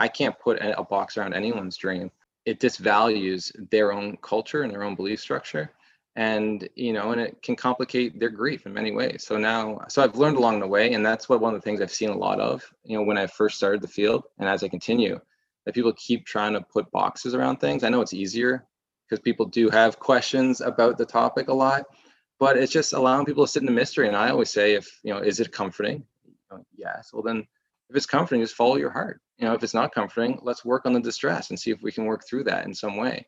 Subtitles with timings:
[0.00, 2.10] I can't put a box around anyone's dream.
[2.46, 5.70] It disvalues their own culture and their own belief structure
[6.16, 9.24] and you know and it can complicate their grief in many ways.
[9.24, 11.80] So now so i've learned along the way and that's what one of the things
[11.80, 14.64] i've seen a lot of you know when i first started the field and as
[14.64, 15.20] i continue
[15.64, 17.84] that people keep trying to put boxes around things.
[17.84, 18.66] I know it's easier
[19.08, 21.84] because people do have questions about the topic a lot
[22.40, 24.08] but it's just allowing people to sit in the mystery.
[24.08, 26.04] And i always say if you know is it comforting?
[26.76, 27.10] Yes.
[27.12, 27.46] Well then
[27.88, 30.86] if it's comforting just follow your heart you know if it's not comforting let's work
[30.86, 33.26] on the distress and see if we can work through that in some way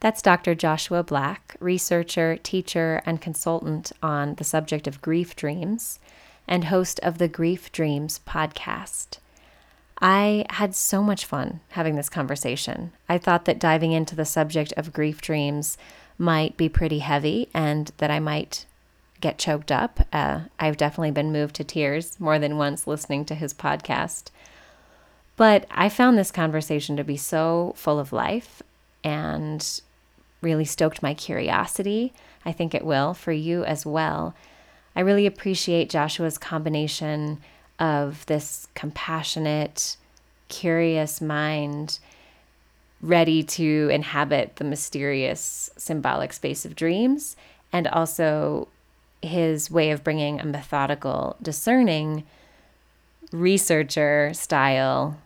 [0.00, 0.54] that's Dr.
[0.54, 5.98] Joshua Black, researcher, teacher, and consultant on the subject of grief dreams,
[6.48, 9.18] and host of the Grief Dreams podcast.
[10.00, 12.92] I had so much fun having this conversation.
[13.10, 15.76] I thought that diving into the subject of grief dreams
[16.16, 18.64] might be pretty heavy and that I might
[19.20, 20.00] get choked up.
[20.12, 24.30] Uh, I've definitely been moved to tears more than once listening to his podcast.
[25.36, 28.62] But I found this conversation to be so full of life
[29.02, 29.80] and
[30.42, 32.12] really stoked my curiosity.
[32.44, 34.34] I think it will for you as well.
[34.96, 37.38] I really appreciate Joshua's combination
[37.78, 39.96] of this compassionate,
[40.48, 41.98] curious mind
[43.00, 47.34] ready to inhabit the mysterious symbolic space of dreams,
[47.72, 48.68] and also
[49.22, 52.24] his way of bringing a methodical, discerning,
[53.32, 55.18] researcher style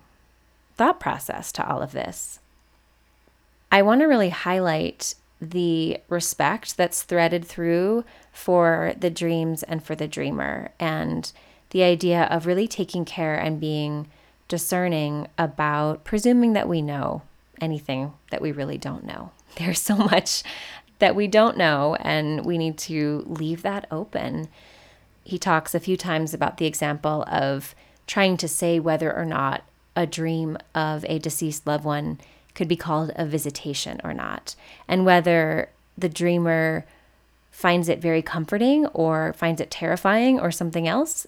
[0.77, 2.41] thought process to all of this.
[3.71, 9.95] I want to really highlight the respect that's threaded through for the dreams and for
[9.95, 11.31] the dreamer, and
[11.71, 14.09] the idea of really taking care and being
[14.49, 17.23] discerning about presuming that we know
[17.61, 19.31] anything that we really don't know.
[19.57, 20.43] There's so much
[21.05, 24.49] that we don't know, and we need to leave that open.
[25.23, 27.75] He talks a few times about the example of
[28.07, 32.19] trying to say whether or not a dream of a deceased loved one
[32.55, 34.55] could be called a visitation or not,
[34.89, 36.87] and whether the dreamer
[37.51, 41.27] finds it very comforting or finds it terrifying or something else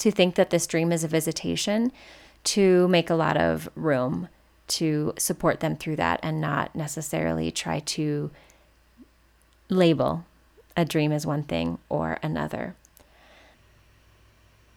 [0.00, 1.90] to think that this dream is a visitation,
[2.42, 4.28] to make a lot of room
[4.66, 8.30] to support them through that and not necessarily try to
[9.68, 10.24] label
[10.76, 12.74] a dream as one thing or another.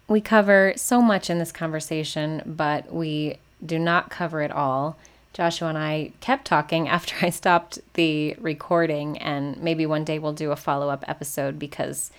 [0.07, 4.97] We cover so much in this conversation, but we do not cover it all
[5.37, 10.33] Joshua and I kept talking after I stopped the recording, and maybe one day we'll
[10.33, 12.11] do a follow up episode because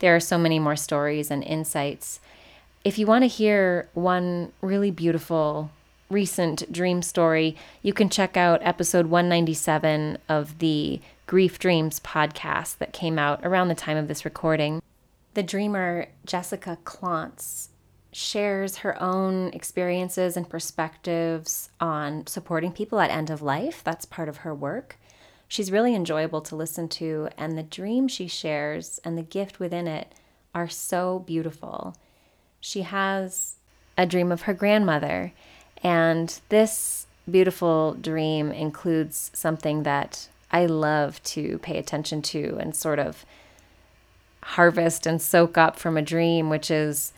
[0.00, 2.18] there are so many more stories and insights.
[2.84, 5.70] If you want to hear one really beautiful
[6.10, 12.92] recent dream story, you can check out episode 197 of the Grief Dreams podcast that
[12.92, 14.80] came out around the time of this recording.
[15.34, 17.68] The dreamer Jessica Klontz
[18.12, 23.82] shares her own experiences and perspectives on supporting people at end of life.
[23.82, 25.00] That's part of her work.
[25.48, 29.88] She's really enjoyable to listen to, and the dream she shares and the gift within
[29.88, 30.12] it
[30.54, 31.96] are so beautiful.
[32.60, 33.56] She has
[33.98, 35.32] a dream of her grandmother,
[35.82, 42.98] and this beautiful dream includes something that I love to pay attention to and sort
[42.98, 43.24] of
[44.42, 47.12] harvest and soak up from a dream, which is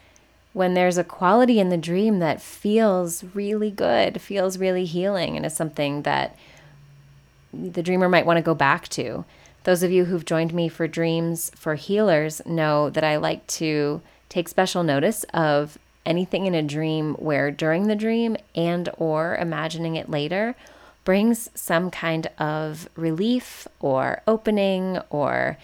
[0.54, 5.44] when there's a quality in the dream that feels really good, feels really healing, and
[5.44, 6.34] is something that
[7.52, 9.24] the dreamer might want to go back to.
[9.64, 14.00] Those of you who've joined me for Dreams for Healers know that I like to
[14.28, 19.96] take special notice of anything in a dream where during the dream and or imagining
[19.96, 20.56] it later
[21.08, 25.56] brings some kind of relief or opening or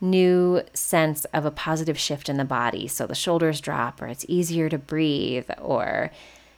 [0.00, 2.88] new sense of a positive shift in the body.
[2.88, 6.10] So the shoulders drop, or it's easier to breathe, or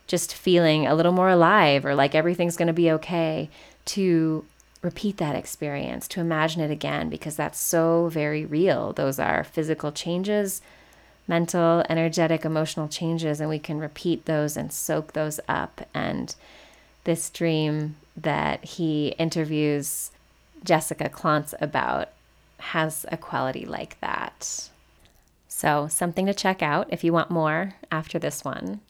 [0.06, 3.50] just feeling a little more alive, or like everything's going to be okay,
[3.84, 4.46] to
[4.80, 8.94] repeat that experience, to imagine it again, because that's so very real.
[8.94, 10.62] Those are physical changes,
[11.28, 15.82] mental, energetic, emotional changes, and we can repeat those and soak those up.
[15.92, 16.34] And
[17.04, 20.10] this dream that he interviews
[20.64, 22.08] Jessica Klontz about
[22.58, 24.70] has a quality like that.
[25.48, 28.80] So, something to check out if you want more after this one.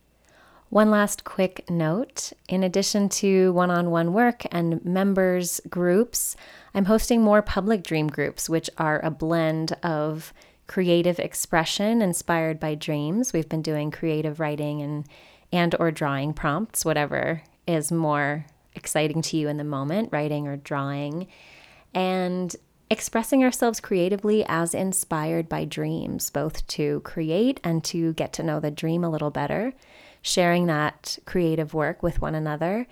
[0.68, 6.36] One last quick note in addition to one on one work and members groups,
[6.74, 10.32] I'm hosting more public dream groups, which are a blend of
[10.68, 13.32] creative expression inspired by dreams.
[13.32, 15.06] We've been doing creative writing and
[15.52, 20.56] and or drawing prompts, whatever is more exciting to you in the moment, writing or
[20.56, 21.26] drawing.
[21.94, 22.54] And
[22.90, 28.58] expressing ourselves creatively as inspired by dreams, both to create and to get to know
[28.58, 29.72] the dream a little better,
[30.22, 32.86] sharing that creative work with one another,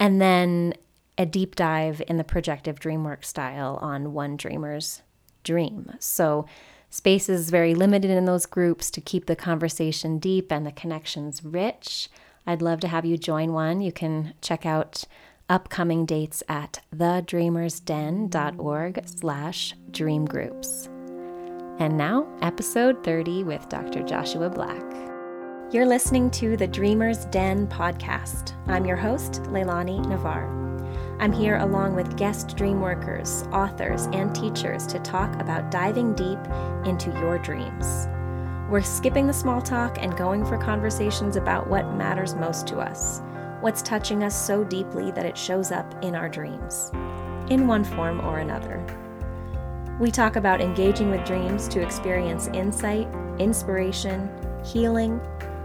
[0.00, 0.74] and then
[1.16, 5.02] a deep dive in the projective dreamwork style on one dreamer's
[5.44, 5.92] dream.
[6.00, 6.46] So,
[6.90, 11.44] space is very limited in those groups to keep the conversation deep and the connections
[11.44, 12.08] rich.
[12.46, 13.80] I'd love to have you join one.
[13.80, 15.04] You can check out
[15.48, 20.88] upcoming dates at thedreamersden.org slash dreamgroups.
[21.80, 24.02] And now, episode 30 with Dr.
[24.02, 24.82] Joshua Black.
[25.72, 28.52] You're listening to the Dreamer's Den podcast.
[28.68, 30.62] I'm your host, Leilani Navar.
[31.20, 36.38] I'm here along with guest dream workers, authors, and teachers to talk about diving deep
[36.84, 38.06] into your dreams.
[38.68, 43.22] We're skipping the small talk and going for conversations about what matters most to us
[43.64, 46.90] what's touching us so deeply that it shows up in our dreams,
[47.48, 48.84] in one form or another.
[49.98, 53.08] We talk about engaging with dreams to experience insight,
[53.38, 54.28] inspiration,
[54.62, 55.18] healing,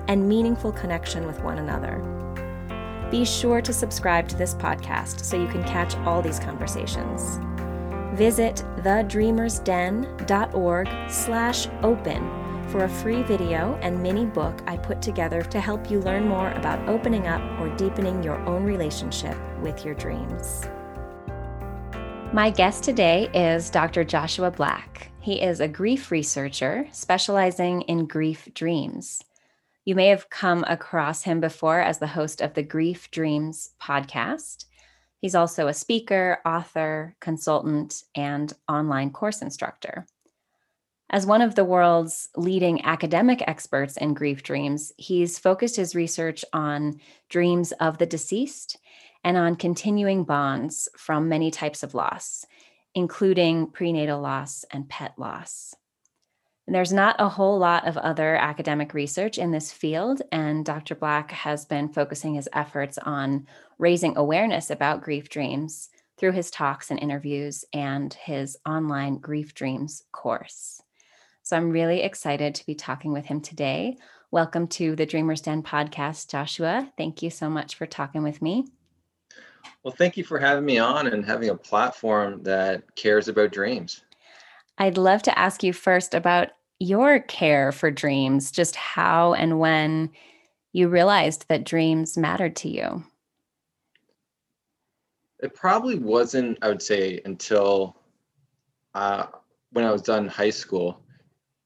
[0.08, 2.00] and meaningful connection with one another.
[3.12, 7.38] Be sure to subscribe to this podcast so you can catch all these conversations.
[8.18, 15.60] Visit thedreamersden.org slash open for a free video and mini book I put together to
[15.60, 20.68] help you learn more about opening up or deepening your own relationship with your dreams.
[22.32, 24.04] My guest today is Dr.
[24.04, 25.12] Joshua Black.
[25.20, 29.24] He is a grief researcher specializing in grief dreams.
[29.84, 34.66] You may have come across him before as the host of the Grief Dreams podcast.
[35.20, 40.06] He's also a speaker, author, consultant, and online course instructor.
[41.12, 46.46] As one of the world's leading academic experts in grief dreams, he's focused his research
[46.54, 48.78] on dreams of the deceased
[49.24, 52.46] and on continuing bonds from many types of loss,
[52.94, 55.74] including prenatal loss and pet loss.
[56.68, 60.94] And there's not a whole lot of other academic research in this field, and Dr.
[60.94, 63.48] Black has been focusing his efforts on
[63.80, 65.90] raising awareness about grief dreams
[66.20, 70.84] through his talks and interviews and his online Grief Dreams course.
[71.50, 73.98] So I'm really excited to be talking with him today.
[74.30, 76.94] Welcome to the Dreamers Den podcast, Joshua.
[76.96, 78.68] Thank you so much for talking with me.
[79.82, 84.04] Well, thank you for having me on and having a platform that cares about dreams.
[84.78, 90.12] I'd love to ask you first about your care for dreams, just how and when
[90.72, 93.04] you realized that dreams mattered to you.
[95.40, 97.98] It probably wasn't, I would say, until
[98.94, 99.26] uh,
[99.72, 101.02] when I was done high school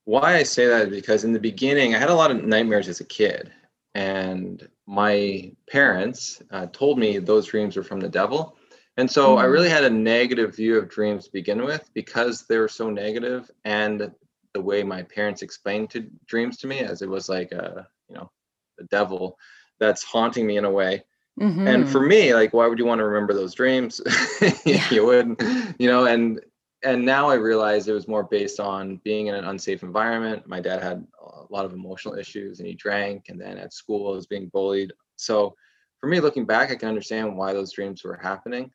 [0.06, 2.88] why I say that is because in the beginning, I had a lot of nightmares
[2.88, 3.52] as a kid,
[3.96, 8.58] and my parents uh, told me those dreams were from the devil.
[8.98, 9.40] And so mm-hmm.
[9.40, 12.90] I really had a negative view of dreams to begin with because they were so
[12.90, 14.12] negative, and
[14.54, 18.16] the way my parents explained to dreams to me as it was like a you
[18.16, 18.30] know
[18.78, 19.38] the devil
[19.80, 21.04] that's haunting me in a way.
[21.40, 21.68] Mm-hmm.
[21.68, 24.00] And for me, like, why would you want to remember those dreams?
[24.66, 25.42] you wouldn't,
[25.80, 26.40] you know, and
[26.84, 30.48] and now I realize it was more based on being in an unsafe environment.
[30.48, 34.12] My dad had a lot of emotional issues and he drank, and then at school
[34.12, 34.92] I was being bullied.
[35.16, 35.56] So
[36.00, 38.72] for me, looking back, I can understand why those dreams were happening.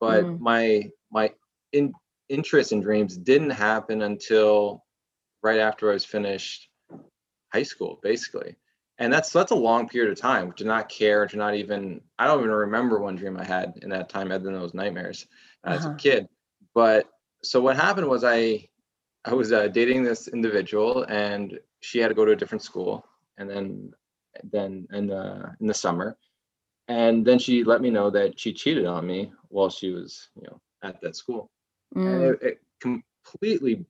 [0.00, 0.40] But mm.
[0.40, 1.32] my my
[1.72, 1.92] in,
[2.28, 4.84] interest in dreams didn't happen until
[5.42, 6.68] right after I was finished
[7.52, 8.56] high school, basically.
[8.98, 12.26] And that's that's a long period of time to not care, to not even I
[12.26, 15.26] don't even remember one dream I had in that time other than those nightmares
[15.64, 15.94] as uh-huh.
[15.94, 16.28] a kid.
[16.74, 17.06] But
[17.42, 18.68] so what happened was I
[19.24, 23.06] I was uh, dating this individual and she had to go to a different school
[23.38, 23.92] and then
[24.44, 26.16] then in the in the summer.
[26.88, 30.42] And then she let me know that she cheated on me while she was you
[30.48, 31.50] know at that school.
[31.94, 32.06] Mm.
[32.06, 33.84] and it, it, completely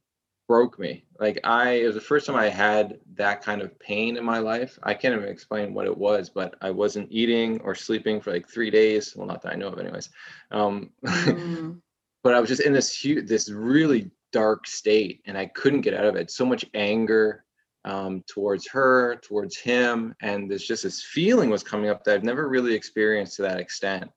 [0.49, 1.05] broke me.
[1.19, 4.39] Like i it was the first time i had that kind of pain in my
[4.39, 4.79] life.
[4.83, 8.49] I can't even explain what it was but i wasn't eating or sleeping for like
[8.49, 9.15] three days.
[9.17, 10.11] Well not that i know of anyways.
[10.51, 11.81] Um mm.
[12.23, 15.95] But I was just in this huge, this really dark state, and I couldn't get
[15.95, 16.31] out of it.
[16.31, 17.45] So much anger
[17.85, 22.25] um, towards her, towards him, and there's just this feeling was coming up that I've
[22.25, 24.11] never really experienced to that extent.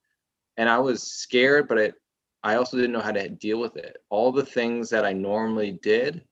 [0.57, 1.95] And I was scared, but it,
[2.43, 3.97] I also didn't know how to deal with it.
[4.09, 6.23] All the things that I normally did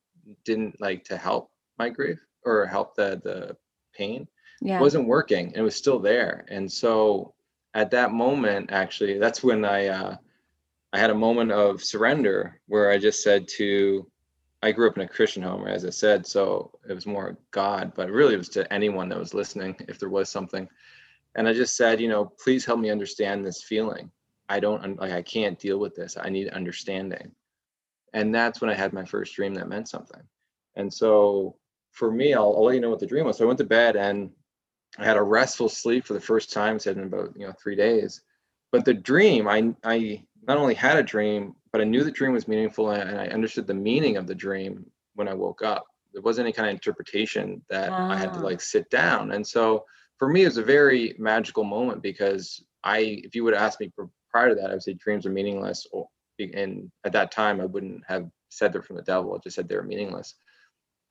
[0.45, 3.57] didn't like to help my grief or help the the
[3.95, 4.27] pain.
[4.61, 4.79] Yeah.
[4.79, 5.47] wasn't working.
[5.47, 6.45] And it was still there.
[6.49, 7.33] And so
[7.73, 10.15] at that moment, actually, that's when I uh,
[10.93, 14.07] I had a moment of surrender where I just said to,
[14.61, 17.93] I grew up in a Christian home, as I said, so it was more God,
[17.95, 20.69] but really it was to anyone that was listening, if there was something.
[21.33, 24.11] And I just said, you know, please help me understand this feeling.
[24.49, 26.15] I don't like, I can't deal with this.
[26.15, 27.31] I need understanding.
[28.13, 30.21] And that's when I had my first dream that meant something.
[30.75, 31.55] And so
[31.91, 33.37] for me, I'll, I'll let you know what the dream was.
[33.37, 34.29] So I went to bed and
[34.99, 37.75] I had a restful sleep for the first time, said in about you know three
[37.75, 38.21] days.
[38.71, 42.33] But the dream, I I not only had a dream, but I knew the dream
[42.33, 44.85] was meaningful and I understood the meaning of the dream
[45.15, 45.85] when I woke up.
[46.13, 48.11] There wasn't any kind of interpretation that ah.
[48.11, 48.43] I had to ah.
[48.43, 49.31] like sit down.
[49.31, 49.85] And so
[50.19, 53.91] for me, it was a very magical moment because I, if you would ask me
[54.29, 55.87] prior to that, I would say dreams are meaningless.
[55.91, 56.07] Or,
[56.39, 59.33] and at that time, I wouldn't have said they're from the devil.
[59.33, 60.35] I just said they were meaningless.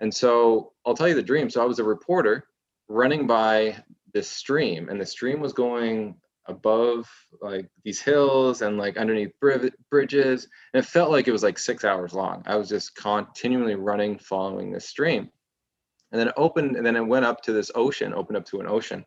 [0.01, 1.49] And so I'll tell you the dream.
[1.49, 2.47] So I was a reporter
[2.89, 3.77] running by
[4.13, 7.09] this stream, and the stream was going above
[7.41, 11.85] like these hills and like underneath bridges and it felt like it was like six
[11.85, 12.43] hours long.
[12.47, 15.31] I was just continually running following this stream.
[16.11, 18.61] And then it opened and then it went up to this ocean opened up to
[18.61, 19.05] an ocean.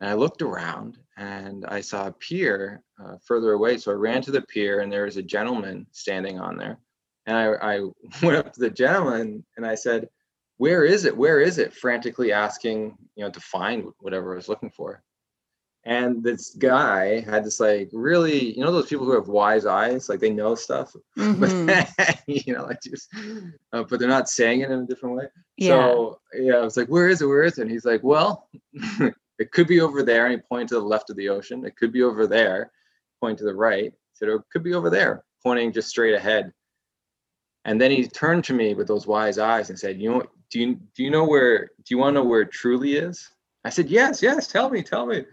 [0.00, 3.78] And i looked around and i saw a pier uh, further away.
[3.78, 6.78] So i ran to the pier and there was a gentleman standing on there.
[7.26, 7.80] And I, I
[8.22, 10.08] went up to the gentleman and i said
[10.58, 11.14] where is it?
[11.14, 11.74] Where is it?
[11.74, 15.02] frantically asking you know to find whatever i was looking for
[15.86, 20.08] and this guy had this like really you know those people who have wise eyes
[20.08, 20.94] like they know stuff?
[21.16, 21.66] Mm-hmm.
[21.66, 23.08] but you know like just
[23.72, 25.24] uh, but they're not saying it in a different way?
[25.56, 25.68] Yeah.
[25.68, 26.56] so yeah.
[26.56, 27.26] i was like where is it?
[27.26, 27.62] Where is it?
[27.62, 28.48] And he's like well
[29.38, 31.64] it could be over there and he pointed to the left of the ocean.
[31.64, 32.72] It could be over there
[33.20, 33.92] point to the right.
[33.92, 36.52] He said it could be over there pointing just straight ahead.
[37.64, 40.60] And then he turned to me with those wise eyes and said you know do
[40.60, 43.30] you do you know where do you want to know where it truly is?
[43.64, 45.24] I said yes yes tell me tell me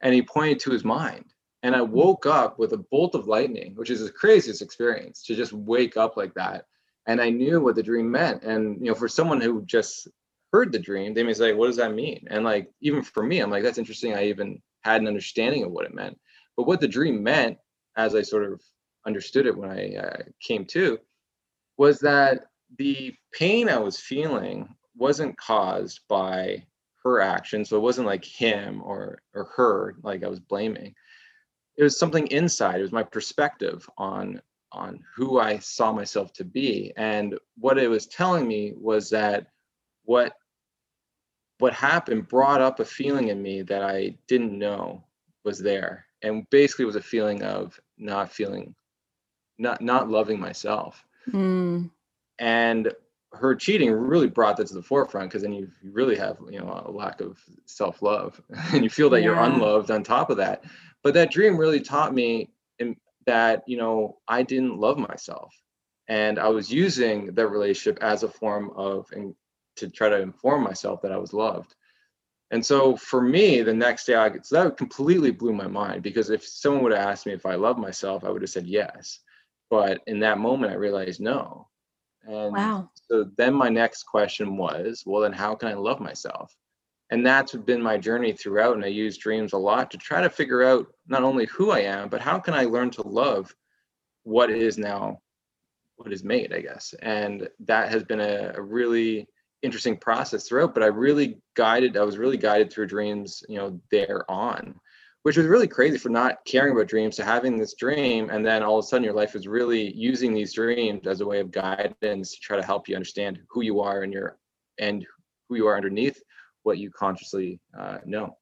[0.00, 1.24] and he pointed to his mind.
[1.62, 5.34] And I woke up with a bolt of lightning, which is the craziest experience to
[5.34, 6.64] just wake up like that.
[7.06, 8.42] And I knew what the dream meant.
[8.42, 10.08] And you know, for someone who just
[10.52, 13.40] heard the dream, they may say, "What does that mean?" And like, even for me,
[13.40, 16.18] I'm like, "That's interesting." I even had an understanding of what it meant.
[16.56, 17.58] But what the dream meant,
[17.96, 18.62] as I sort of
[19.06, 20.98] understood it when I uh, came to,
[21.76, 22.46] was that
[22.78, 26.64] the pain I was feeling wasn't caused by
[27.02, 27.64] her action.
[27.64, 30.94] So it wasn't like him or or her like I was blaming.
[31.76, 32.78] It was something inside.
[32.78, 34.40] It was my perspective on
[34.72, 36.92] on who I saw myself to be.
[36.96, 39.46] And what it was telling me was that
[40.04, 40.34] what
[41.58, 45.04] what happened brought up a feeling in me that I didn't know
[45.44, 46.06] was there.
[46.22, 48.74] And basically was a feeling of not feeling
[49.58, 51.04] not not loving myself.
[51.30, 51.90] Mm.
[52.38, 52.92] And
[53.32, 56.58] her cheating really brought that to the forefront because then you, you really have you
[56.58, 58.40] know a lack of self-love
[58.72, 59.26] and you feel that yeah.
[59.26, 60.64] you're unloved on top of that.
[61.02, 62.96] But that dream really taught me in,
[63.26, 65.54] that you know i didn't love myself
[66.08, 69.34] and i was using that relationship as a form of and
[69.76, 71.74] to try to inform myself that i was loved.
[72.52, 76.30] And so for me the next day i so that completely blew my mind because
[76.30, 79.20] if someone would have asked me if i love myself i would have said yes.
[79.70, 81.69] But in that moment i realized no
[82.26, 82.90] and wow.
[82.94, 86.54] so then my next question was, well, then how can I love myself?
[87.10, 88.76] And that's been my journey throughout.
[88.76, 91.80] And I use dreams a lot to try to figure out not only who I
[91.80, 93.52] am, but how can I learn to love
[94.22, 95.18] what is now
[95.96, 96.94] what is made, I guess.
[97.02, 99.26] And that has been a, a really
[99.62, 100.72] interesting process throughout.
[100.72, 104.76] But I really guided, I was really guided through dreams, you know, there on
[105.22, 108.62] which was really crazy for not caring about dreams to having this dream and then
[108.62, 111.50] all of a sudden your life is really using these dreams as a way of
[111.50, 114.38] guidance to try to help you understand who you are and your
[114.78, 115.06] and
[115.48, 116.22] who you are underneath
[116.62, 118.36] what you consciously uh, know.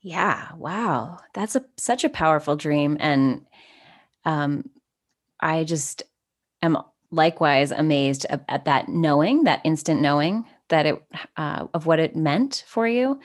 [0.00, 1.18] Yeah wow.
[1.34, 3.44] That's a such a powerful dream and
[4.24, 4.68] um
[5.40, 6.02] i just
[6.62, 6.76] am
[7.10, 11.02] likewise amazed at, at that knowing that instant knowing that it
[11.36, 13.20] uh, of what it meant for you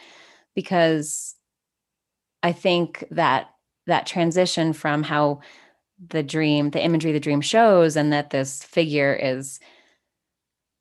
[0.56, 1.36] because
[2.44, 3.50] I think that
[3.88, 5.40] that transition from how
[6.10, 9.60] the dream, the imagery the dream shows, and that this figure is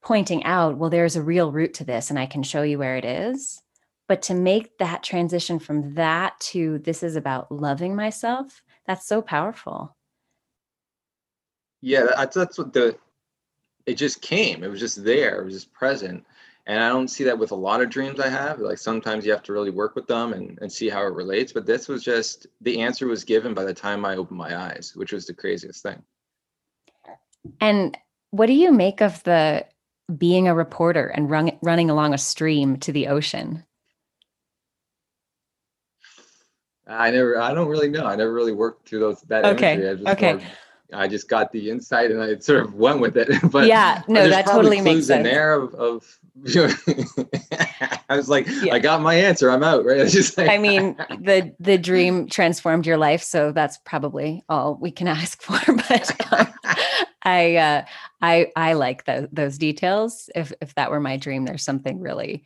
[0.02, 2.96] pointing out, well, there's a real root to this, and I can show you where
[2.96, 3.62] it is.
[4.08, 9.22] But to make that transition from that to this is about loving myself, that's so
[9.22, 9.96] powerful.
[11.80, 12.96] Yeah, that's, that's what the,
[13.86, 14.64] it just came.
[14.64, 15.40] It was just there.
[15.40, 16.24] It was just present
[16.66, 19.32] and i don't see that with a lot of dreams i have like sometimes you
[19.32, 22.02] have to really work with them and, and see how it relates but this was
[22.02, 25.34] just the answer was given by the time i opened my eyes which was the
[25.34, 26.02] craziest thing.
[27.60, 27.96] And
[28.30, 29.66] what do you make of the
[30.16, 33.64] being a reporter and run, running along a stream to the ocean?
[36.86, 38.04] I never i don't really know.
[38.04, 40.34] I never really worked through those that okay okay.
[40.34, 40.42] more,
[40.94, 43.28] I just got the insight and I sort of went with it.
[43.50, 45.18] But yeah, no, that totally makes sense.
[45.18, 46.18] In there of, of
[48.08, 48.74] I was like, yeah.
[48.74, 49.50] I got my answer.
[49.50, 49.84] I'm out.
[49.84, 50.00] Right.
[50.00, 54.78] I just like, I mean, the the dream transformed your life, so that's probably all
[54.80, 55.58] we can ask for.
[55.88, 56.52] But um,
[57.22, 57.84] I uh,
[58.20, 60.30] I I like the, those details.
[60.34, 62.44] If if that were my dream, there's something really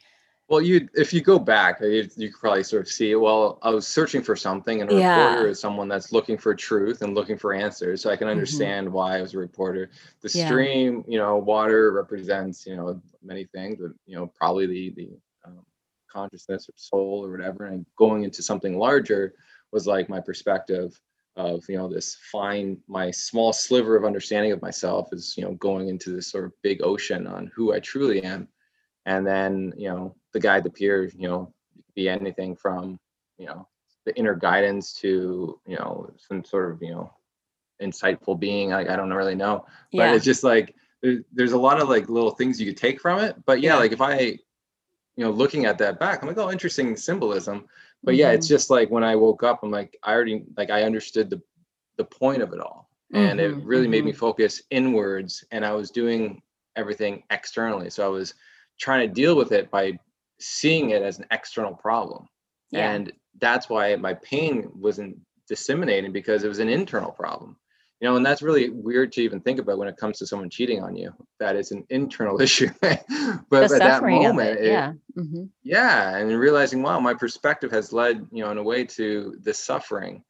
[0.48, 3.12] Well, you if you go back, you, you could probably sort of see.
[3.16, 4.94] Well, I was searching for something, and a Yeah.
[4.94, 8.00] reporter is someone that's looking for truth and looking for answers.
[8.02, 8.76] So I can Mhm.
[8.78, 9.90] understand why I was a reporter.
[10.20, 10.66] The Yeah.
[10.68, 15.10] stream, you know, water represents, you know, many things, but you know, probably the the
[15.44, 15.66] um,
[16.08, 17.64] consciousness or soul or whatever.
[17.66, 19.34] And going into something larger
[19.72, 21.00] was like my perspective
[21.34, 25.52] of you know this fine my small sliver of understanding of myself is you know
[25.56, 28.48] going into this sort of big ocean on who I truly am
[29.06, 31.50] and then you know the guide the pier you know
[31.94, 33.00] be anything from
[33.38, 33.66] you know
[34.04, 37.10] the inner guidance to you know some sort of you know
[37.82, 40.14] insightful being like i don't really know but Yeah.
[40.14, 43.18] it's just like there, there's a lot of like little things you could take from
[43.20, 43.80] it but yeah, Yeah.
[43.80, 44.18] like if i
[45.16, 47.64] you know looking at that back i'm like oh interesting symbolism
[48.04, 48.50] but yeah it's Mhm.
[48.56, 51.40] just like when i woke up i'm like i already like i understood the
[51.96, 55.72] the point of it all and it Mhm, really made me focus inwards and i
[55.72, 56.42] was doing
[56.76, 58.34] everything externally so i was
[58.78, 59.98] trying to deal with it by
[60.40, 62.28] seeing it as an external problem
[62.70, 62.90] Yeah.
[62.92, 65.16] and that's why my pain wasn't
[65.48, 67.56] disseminating because it was an internal problem
[68.00, 70.50] you know and that's really weird to even think about when it comes to someone
[70.50, 74.64] cheating on you that it's an internal issue but the at that moment it.
[74.66, 74.92] it- yeah.
[75.14, 79.36] hmm yeah and realizing wow my perspective has led you know in a way to
[79.42, 80.22] this suffering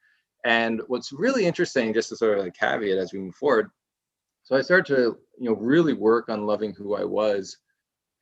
[0.44, 3.70] and what's really interesting just to sort of like caveat as we move forward
[4.44, 7.56] so i started to you know really work on loving who i was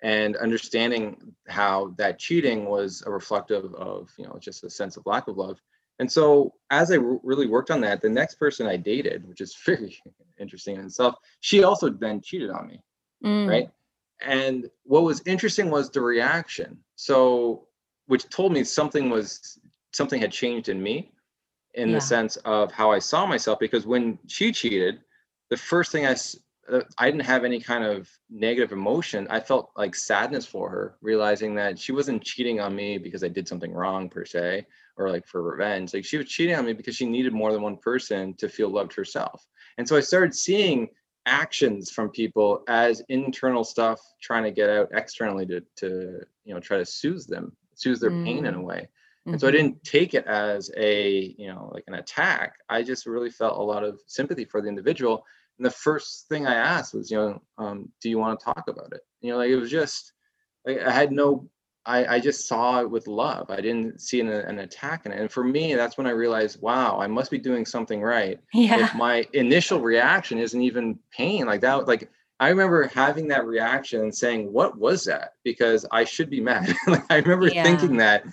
[0.05, 1.17] and understanding
[1.49, 5.37] how that cheating was a reflective of you know just a sense of lack of
[5.39, 5.59] love
[5.99, 9.57] and so as i really worked on that the next person i dated which is
[9.67, 9.99] very
[10.39, 12.81] interesting in itself she also then cheated on me
[13.25, 13.49] Mm.
[13.49, 13.71] right
[14.21, 17.67] and what was interesting was the reaction so
[18.07, 19.59] which told me something was
[19.95, 21.11] something had changed in me
[21.73, 21.95] in Yeah.
[21.95, 25.01] the sense of how i saw myself because when she cheated
[25.49, 26.15] the first thing i
[26.99, 29.27] i didn't have any kind of negative emotion.
[29.31, 33.29] I felt like sadness for her realizing that she wasn't cheating on me because i
[33.29, 34.67] did something wrong per se
[34.97, 35.93] or like for revenge.
[35.93, 38.71] Like she was cheating on me because she needed more than one person to feel
[38.71, 39.47] loved herself.
[39.79, 40.89] And so i started seeing
[41.27, 46.61] actions from people as internal stuff trying to get out externally to to you know
[46.61, 48.65] try to soothe them soothe their pain in a Mm.
[48.65, 48.89] way.
[49.27, 49.57] And so i Mhm.
[49.57, 52.55] didn't take it as a you know like an attack.
[52.69, 55.25] I just really felt a lot of sympathy for the individual
[55.59, 58.65] and the first thing i asked was you know um, do you want to talk
[58.69, 60.13] about it you know like it was just
[60.67, 61.49] like i had no
[61.87, 63.51] I, I just saw it with love.
[63.51, 65.21] I didn't see an, an attack in it.
[65.21, 68.79] And for me, that's when I realized, wow, I must be doing something right Yeah.
[68.87, 74.01] if my initial reaction isn't even pain like that like i remember having that reaction
[74.01, 77.63] and saying what was that because i should be mad like i remember Yeah.
[77.65, 78.25] thinking that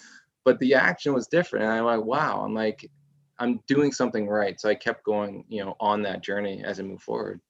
[0.46, 2.90] but the action was different and i'm like wow i'm like
[3.42, 6.84] i'm doing something right so i kept going you know on that journey as i
[6.84, 7.42] move forward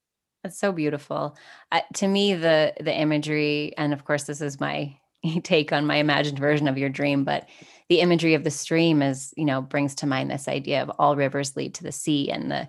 [0.42, 1.36] That's so beautiful.
[1.70, 4.96] I, to me, the the imagery, and of course, this is my
[5.42, 7.48] take on my imagined version of your dream, but
[7.88, 11.14] the imagery of the stream is, you know, brings to mind this idea of all
[11.14, 12.68] rivers lead to the sea and the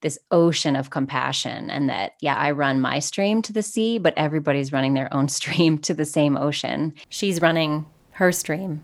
[0.00, 4.14] this ocean of compassion, and that yeah, I run my stream to the sea, but
[4.16, 6.94] everybody's running their own stream to the same ocean.
[7.10, 8.82] She's running her stream,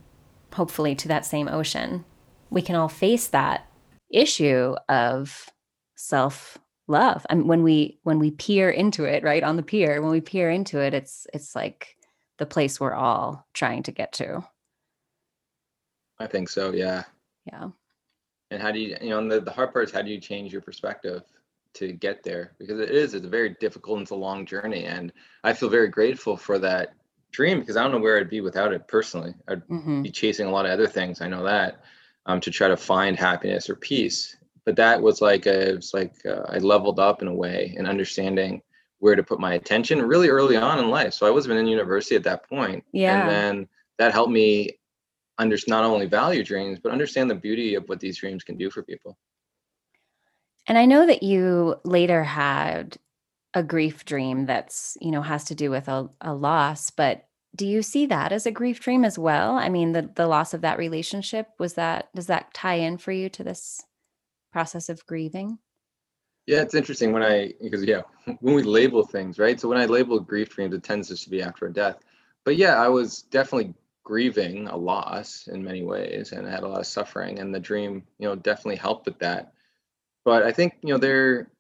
[0.53, 2.05] hopefully, to that same ocean.
[2.51, 3.68] We can all face that
[4.11, 5.49] issue of
[5.97, 10.01] self love I mean, when we when we peer into it right on the pier
[10.01, 11.97] when we peer into it it's it's like
[12.39, 14.45] the place we're all trying to get to.
[16.19, 17.05] I think so yeah.
[17.47, 17.71] Yeah.
[18.51, 20.21] And how do you you know and the, the hard part is how do you
[20.21, 21.23] change your perspective
[21.75, 22.53] to get there?
[22.59, 25.13] Because it is it's a very difficult and it's a long journey and
[25.45, 26.95] i feel very grateful for that
[27.31, 29.35] dream because i don't know where i'd be without it personally.
[29.49, 31.21] I'd hmm be chasing a lot of other things.
[31.21, 31.83] I know that
[32.29, 34.37] um, to try to find happiness or peace.
[34.65, 37.75] But that was like a, it was like uh, I leveled up in a way
[37.77, 38.63] in understanding
[39.01, 41.15] where to put my attention really early on in life.
[41.15, 42.85] So I wasn't in university at that point.
[42.93, 43.21] Yeah.
[43.21, 44.79] And then that helped me
[45.39, 48.71] understand not only value dreams but understand the beauty of what these dreams can do
[48.71, 49.17] for people.
[50.67, 52.97] and i know that you later had
[53.55, 57.28] a grief dream that's you know has to do with a, a loss but
[57.59, 60.55] do you see that as a grief dream as well i mean the the loss
[60.55, 63.83] of that relationship was that does that tie in for you to this
[64.53, 65.59] process of grieving
[66.47, 68.03] Yeah, it's interesting when I because yeah,
[68.41, 69.61] when we label things, right?
[69.61, 71.99] So when I label grief dreams, it tends just to be after a death.
[72.45, 76.69] But yeah, I was definitely grieving a loss in many ways and I had a
[76.69, 79.53] lot of suffering and the dream, you know, definitely helped with that.
[80.25, 81.51] But I think, you know, they're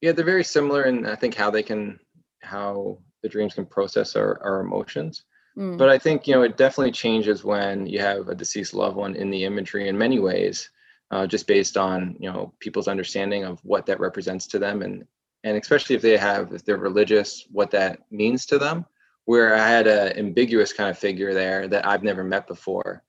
[0.00, 2.00] yeah, they're very similar in I think how they can
[2.40, 5.24] how the dreams can process our, our emotions.
[5.56, 5.76] Mm.
[5.78, 9.16] But I think, you know, it definitely changes when you have a deceased loved one
[9.16, 10.70] in the imagery in many ways
[11.10, 15.06] uh, just based on you know people's understanding of what that represents to them and
[15.44, 18.84] and especially if they have if they're religious what that means to them
[19.24, 23.02] where I had an ambiguous kind of figure there that I've never met before.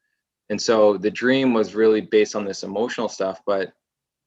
[0.49, 3.41] And so the dream was really based on this emotional stuff.
[3.45, 3.71] But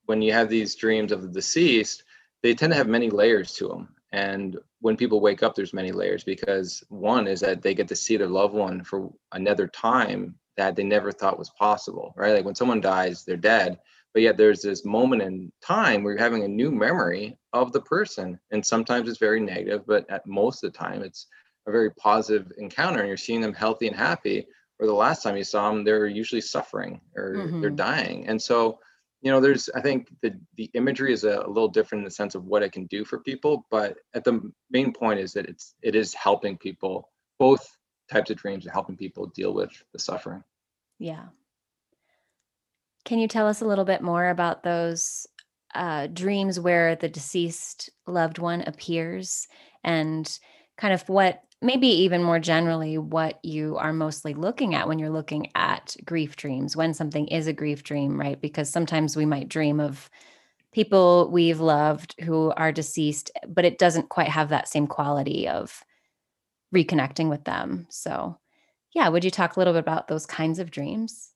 [0.06, 2.04] when you have these dreams of the deceased,
[2.42, 3.94] they tend to have many layers to them.
[4.12, 7.96] And when people wake up, there's many layers because one is that they get to
[7.96, 12.34] see their loved one for another time that they never thought was possible, right?
[12.34, 13.78] Like when someone dies, they're dead.
[14.12, 17.80] But yet there's this moment in time where you're having a new memory of the
[17.80, 18.38] person.
[18.50, 21.26] And sometimes it's very negative, but at most of the time it's
[21.66, 24.46] a very positive encounter and you're seeing them healthy and happy.
[24.78, 27.60] Or the last time you saw them, they're usually suffering or mm-hmm.
[27.62, 28.26] they're dying.
[28.26, 28.78] And so
[29.22, 32.10] you know there's i think the the imagery is a, a, little different in the
[32.10, 35.46] sense of what it can do for people but at the main point is that
[35.46, 37.08] it's it is helping people
[37.38, 37.76] both
[38.12, 40.42] types of dreams are helping people deal with the suffering.
[40.98, 41.24] Yeah.
[43.04, 45.26] Can you tell us a little bit more about those
[45.74, 49.48] uh, dreams where the deceased loved one appears
[49.82, 50.38] and
[50.76, 55.10] kind of what maybe even more generally what you are mostly looking at when you're
[55.10, 58.40] looking at grief dreams when something is a grief dream right?
[58.40, 60.10] Because sometimes we might dream of
[60.72, 65.84] people we've loved who are deceased but it doesn't quite have that same quality of
[66.74, 67.86] reconnecting with them.
[67.90, 68.38] So
[68.94, 71.30] yeah would you talk a little bit about those kinds of dreams?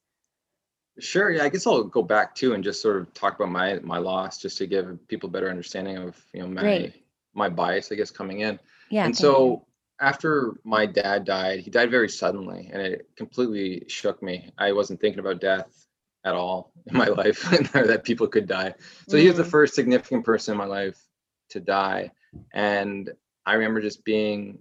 [0.98, 3.78] Sure yeah i guess i'll go back too and just sort of talk about my
[3.82, 6.94] my loss just to give people better understanding of you know my Great.
[7.34, 8.58] my bias i guess coming in.
[8.88, 9.65] Yeah and so
[10.00, 14.50] after my dad died, he died very suddenly and it completely shook me.
[14.58, 15.86] I wasn't thinking about death
[16.24, 18.74] at all in my life or that people could die.
[19.08, 19.20] So mm.
[19.20, 19.50] he was the mm.
[19.50, 20.98] first significant person in my life
[21.50, 22.10] to die.
[22.52, 23.10] And
[23.46, 24.58] I remember just being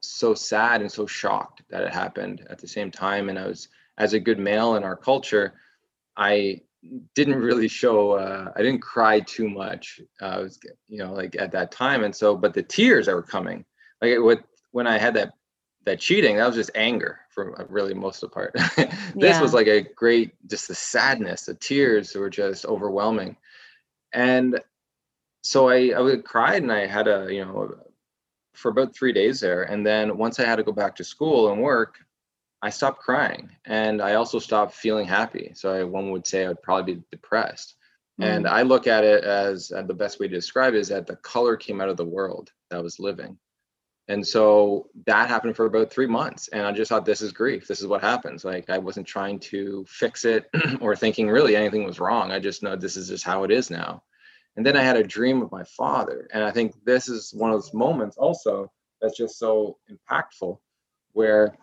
[0.00, 3.28] so sad and so shocked that it happened at the same time.
[3.28, 5.54] And I was, as a good male in our culture,
[6.16, 6.62] I
[7.14, 11.34] didn't really show uh, i didn't cry too much uh, i was you know like
[11.36, 13.64] at that time and so but the tears that were coming
[14.00, 14.44] like what
[14.76, 15.32] when I had that
[15.86, 18.52] that cheating, that was just anger for uh, really most of the part.
[18.76, 19.40] this yeah.
[19.40, 23.36] was like a great, just the sadness, the tears were just overwhelming.
[24.12, 24.60] And
[25.42, 27.74] so I, I would cried and I had a, you know,
[28.52, 29.62] for about three days there.
[29.62, 31.94] And then once I had to go back to school and work,
[32.60, 35.52] I stopped crying and I also stopped feeling happy.
[35.54, 37.76] So I, one would say I would probably be depressed.
[38.20, 38.24] Mm.
[38.26, 41.06] And I look at it as uh, the best way to describe it is that
[41.06, 43.38] the color came out of the world that I was living.
[44.08, 46.48] And so that happened for about three months.
[46.48, 47.66] And I just thought, this is grief.
[47.66, 48.44] This is what happens.
[48.44, 50.48] Like I wasn't trying to fix it
[50.80, 52.30] or thinking really anything was wrong.
[52.30, 54.02] I just know this is just how it is now.
[54.56, 56.28] And then I had a dream of my father.
[56.32, 60.58] And I think this is one of those moments also that's just so impactful
[61.12, 61.56] where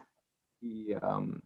[0.60, 1.42] he, um,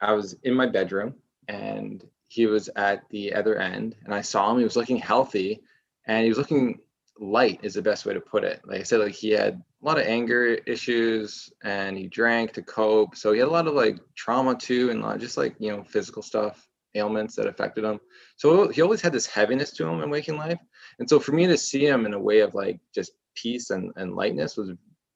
[0.00, 1.14] I was in my bedroom
[1.46, 4.58] and he was at the other end and I saw him.
[4.58, 5.62] He was looking healthy
[6.06, 6.80] and he was looking
[7.20, 8.60] light is the best way to put it.
[8.64, 12.62] Like I said, like he had a lot of anger issues and he drank to
[12.62, 13.16] cope.
[13.16, 16.22] So he had a lot of like trauma too, and just like, you know, physical
[16.22, 18.00] stuff, ailments that affected him.
[18.36, 20.60] So he always had this heaviness to him in waking life.
[20.98, 23.92] And so for me to see him in a way of like just peace and,
[23.96, 24.70] and lightness was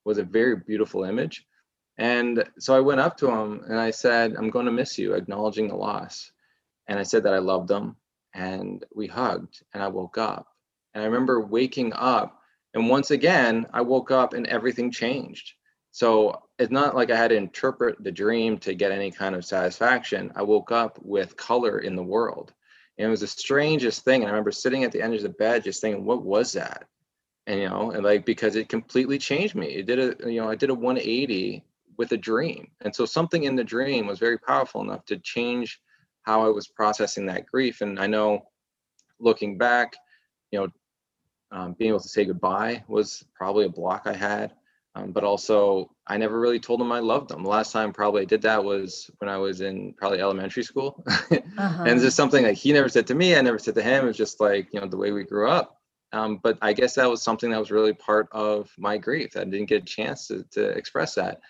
[0.05, 1.45] was a very beautiful image.
[1.99, 5.15] And so I went up to him and I said, I'm going to miss you,
[5.15, 6.33] acknowledging the loss.
[6.89, 7.97] And I said that I loved him
[8.35, 10.47] and we hugged and I woke up.
[10.95, 12.43] And I remember waking up
[12.75, 15.53] and once again, I woke up and everything changed.
[15.91, 19.45] So it's not like I had to interpret the dream to get any kind of
[19.45, 20.33] satisfaction.
[20.35, 22.53] I woke up with color in the world.
[22.97, 24.23] And it was the strangest thing.
[24.23, 26.87] And I remember sitting at the end of the bed just thinking, what was that?
[27.47, 29.67] And you know, and like because it completely changed me.
[29.67, 31.65] It did a, you know, I did a 180
[31.99, 32.69] with a dream.
[32.81, 35.81] And so something in the dream was very powerful enough to change
[36.23, 37.81] how I was processing that grief.
[37.81, 38.47] And I know
[39.19, 39.95] looking back,
[40.53, 40.69] you know,
[41.53, 44.53] um, being able to say goodbye was probably a block I had.
[44.95, 47.45] Um, but also, I never really told them I loved them.
[47.45, 51.03] The last time probably I did that was when I was in probably elementary school.
[51.09, 51.85] uh-huh.
[51.87, 54.07] And just something like he never said to me, I never said to him.
[54.09, 55.81] It's just like, you know, the way we grew up.
[56.13, 59.35] Um, but I guess that was something that was really part of my grief.
[59.35, 61.41] I didn't get a chance to, to express that.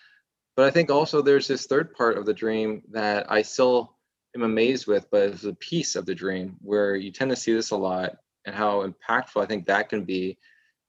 [0.55, 3.97] But I think also there's this third part of the dream that I still
[4.35, 7.53] am amazed with, but it's a piece of the dream where you tend to see
[7.53, 10.37] this a lot and how impactful I think that can be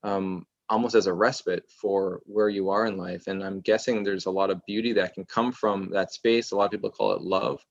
[0.03, 3.27] um, almost as a respite for where you are in life.
[3.27, 6.51] And I'm guessing there's a lot of beauty that can come from that space.
[6.51, 7.65] A lot of people call it love.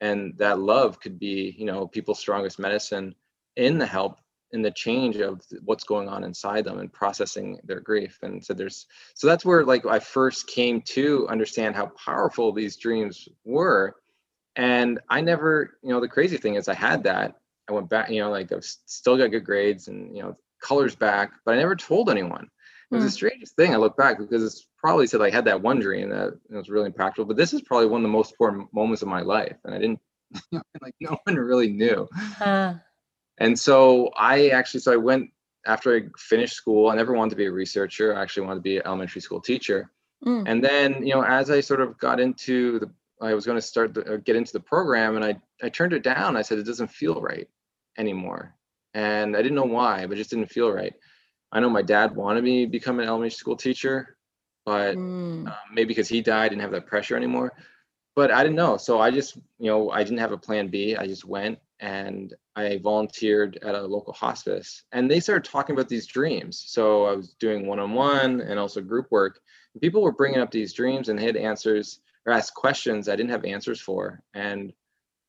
[0.00, 3.14] And that love could be, you know, people's strongest medicine
[3.56, 4.18] in the help
[4.52, 8.52] in the change of what's going on inside them and processing their grief and so
[8.52, 13.94] there's so that's where like i first came to understand how powerful these dreams were
[14.56, 17.36] and i never you know the crazy thing is i had that
[17.68, 20.94] I went back, you know, like I've still got good grades and, you know, colors
[20.94, 22.48] back, but I never told anyone.
[22.90, 23.72] It was the strangest thing.
[23.72, 26.68] I look back because it's probably said I had that one dream that it was
[26.68, 29.56] really impactful, but this is probably one of the most important moments of my life,
[29.64, 29.98] and I didn't
[30.82, 32.06] like no one really knew.
[32.38, 32.74] Uh.
[33.38, 35.30] And so I actually so I went
[35.66, 36.90] after I finished school.
[36.90, 38.14] I never wanted to be a researcher.
[38.14, 39.90] I actually wanted to be an elementary school teacher.
[40.26, 40.44] Mm.
[40.46, 42.90] And then you know as I sort of got into the
[43.22, 46.02] I was going to start the, get into the program, and I I turned it
[46.02, 46.36] down.
[46.36, 47.48] I said it doesn't feel right
[47.96, 48.54] anymore,
[48.94, 50.92] and I didn't know why, but it just didn't feel right.
[51.52, 54.16] I know my dad wanted me to become an elementary school teacher,
[54.66, 55.46] but mm.
[55.46, 57.52] um, maybe because he died, didn't have that pressure anymore.
[58.14, 60.96] But I didn't know, so I just, you know, I didn't have a plan B.
[60.96, 65.88] I just went and I volunteered at a local hospice, and they started talking about
[65.88, 66.62] these dreams.
[66.66, 69.40] So I was doing one-on-one and also group work.
[69.74, 73.16] And people were bringing up these dreams, and they had answers or asked questions I
[73.16, 74.72] didn't have answers for, and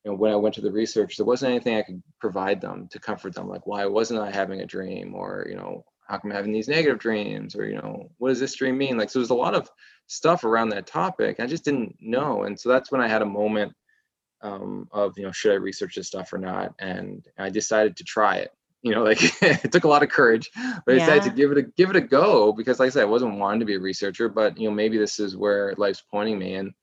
[0.04, 2.88] you know, when I went to the research, there wasn't anything I could provide them
[2.92, 6.30] to comfort them, like why wasn't I having a dream, or you know, how come
[6.30, 7.56] I'm having these negative dreams?
[7.56, 8.98] or you know what does this dream mean?
[8.98, 9.70] Like so there's a lot of
[10.06, 12.42] stuff around that topic i just didn't know.
[12.42, 13.72] And so that's when i had a moment
[14.42, 16.74] um, of you know should i research this stuff or not?
[16.78, 18.50] And i decided to try it.
[18.82, 20.50] You know like it took a lot of courage
[20.84, 23.02] but i decided to give it a give it a go because like i said
[23.02, 26.02] i wasn't wanting to be a researcher but you know maybe this is where life's
[26.10, 26.56] pointing me.
[26.56, 26.74] And,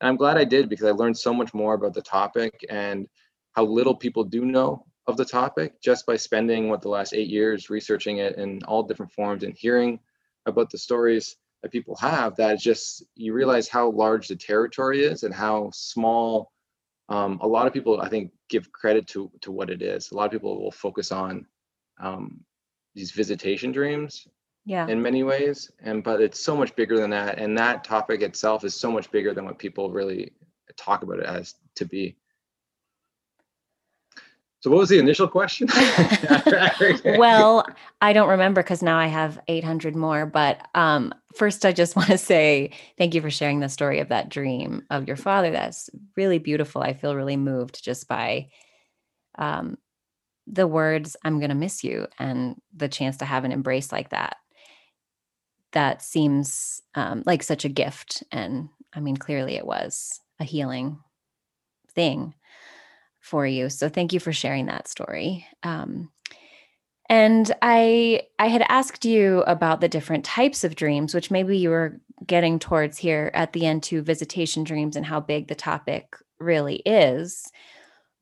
[0.00, 3.06] and i'm glad i did because i learned so much more about the topic and
[3.52, 7.28] how little people do know of the topic just by spending what the last eight
[7.28, 9.98] years researching it in all different forms and hearing
[10.46, 15.22] about the stories that people have that just you realize how large the territory is
[15.22, 16.52] and how small
[17.08, 20.10] um, a lot of people i think give credit to to what it is.
[20.10, 21.46] A lot of people will focus on
[22.00, 22.40] um,
[22.94, 24.26] these visitation dreams
[24.66, 28.20] yeah in many ways and but it's so much bigger than that and that topic
[28.20, 30.32] itself is so much bigger than what people really
[30.76, 32.16] talk about it as to be
[34.66, 35.68] so what was the initial question?
[37.18, 37.64] well,
[38.00, 40.26] I don't remember because now I have 800 more.
[40.26, 44.08] But um, first, I just want to say thank you for sharing the story of
[44.08, 45.52] that dream of your father.
[45.52, 46.82] That's really beautiful.
[46.82, 48.48] I feel really moved just by
[49.38, 49.78] um,
[50.48, 54.10] the words, I'm going to miss you, and the chance to have an embrace like
[54.10, 54.36] that.
[55.76, 58.22] That seems um, like such a gift.
[58.32, 60.98] And I mean, clearly it was a healing
[61.94, 62.32] thing
[63.20, 63.68] for you.
[63.68, 65.46] So thank you for sharing that story.
[65.62, 66.10] Um,
[67.10, 71.68] and I I had asked you about the different types of dreams, which maybe you
[71.68, 76.16] were getting towards here at the end to visitation dreams and how big the topic
[76.40, 77.52] really is.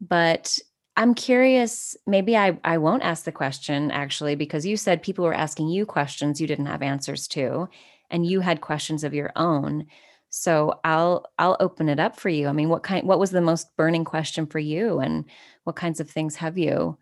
[0.01, 0.59] But
[0.97, 5.35] I'm curious, maybe I, I won't ask the question actually, because you said people were
[5.35, 7.69] asking you questions you didn't have answers to,
[8.11, 9.87] and you had questions of your own.
[10.31, 12.49] So I'll I'll open it up for you.
[12.49, 15.25] I mean, what kind what was the most burning question for you and
[15.65, 16.99] what kinds of things have you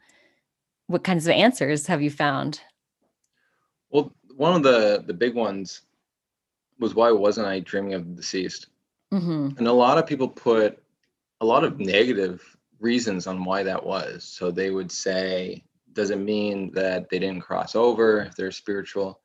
[0.87, 2.61] what kinds of answers have you found?
[3.91, 5.83] Well, one of the the big ones
[6.79, 8.67] was why wasn't I dreaming of the deceased?
[9.13, 9.59] Mm-hmm.
[9.59, 10.83] And a lot of people put
[11.41, 12.43] a lot of negative
[12.83, 14.25] reasons on why that was.
[14.25, 19.21] So they would say, does it mean that they didn't cross over if they're spiritual?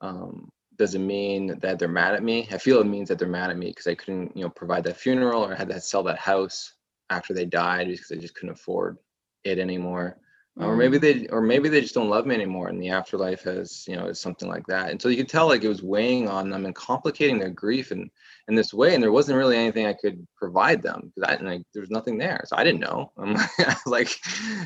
[0.00, 2.46] Um, does it mean that they're mad at me.
[2.50, 4.84] I feel it means that they're mad at me because I couldn't, you know, provide
[4.84, 6.74] that funeral or had to sell that house
[7.10, 8.98] after they died because I just couldn't afford
[9.44, 10.18] it anymore.
[10.58, 11.00] Or maybe mm.
[11.02, 14.06] they, or maybe they just don't love me anymore, and the afterlife has, you know,
[14.06, 14.90] is something like that.
[14.90, 17.92] And so you could tell like it was weighing on them and complicating their grief
[17.92, 18.10] in
[18.48, 18.94] in this way.
[18.94, 22.16] And there wasn't really anything I could provide them because I like there was nothing
[22.16, 23.12] there, so I didn't know.
[23.18, 23.36] I'm
[23.84, 24.08] like,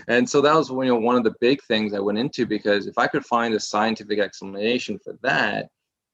[0.07, 2.87] and so that was you know one of the big things I went into because
[2.87, 5.71] if I could find a scientific explanation for that,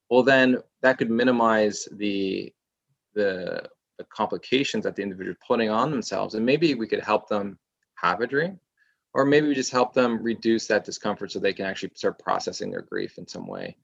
[0.09, 2.51] well then that could minimize the
[3.15, 3.63] the,
[3.99, 7.59] the complications that the individual is putting on themselves and maybe we could help them
[7.95, 8.61] have a dream
[9.17, 12.71] or maybe we just help them reduce that discomfort so they can actually start processing
[12.71, 13.77] their grief in some way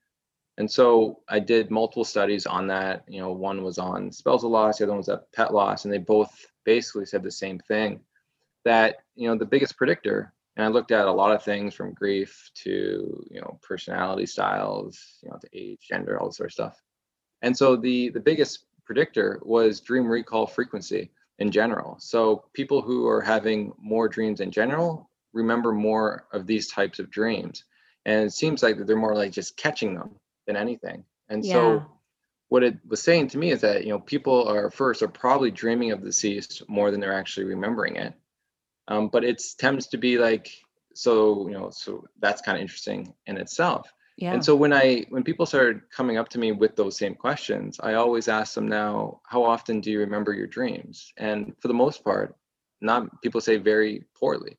[0.59, 4.79] and so i did multiple studies on that you know one was on spousal loss
[4.79, 8.01] the other one was at pet loss and they both basically said the same thing
[8.65, 11.95] that you know the biggest predictor and I looked at a lot of things from
[11.95, 16.53] grief to you know personality styles, you know, to age, gender, all this sort of
[16.53, 16.83] stuff.
[17.41, 21.97] And so the the biggest predictor was dream recall frequency in general.
[21.99, 27.11] So people who are having more dreams in general remember more of these types of
[27.11, 27.65] dreams.
[28.05, 30.11] And it seems like that they're more like just catching them
[30.47, 31.05] than anything.
[31.29, 31.53] And yeah.
[31.53, 31.87] so
[32.53, 35.51] what it was saying to me is that you know people are first are probably
[35.51, 38.13] dreaming of the deceased more than they're actually remembering it
[38.89, 40.51] um, but it tends to be like
[40.93, 44.35] so you know so that's kind of interesting in itself yeah.
[44.35, 47.81] and so when i when people started coming up to me with those same questions
[47.83, 51.81] i always ask them now how often do you remember your dreams and for the
[51.85, 52.37] most part
[52.83, 54.59] not people say very poorly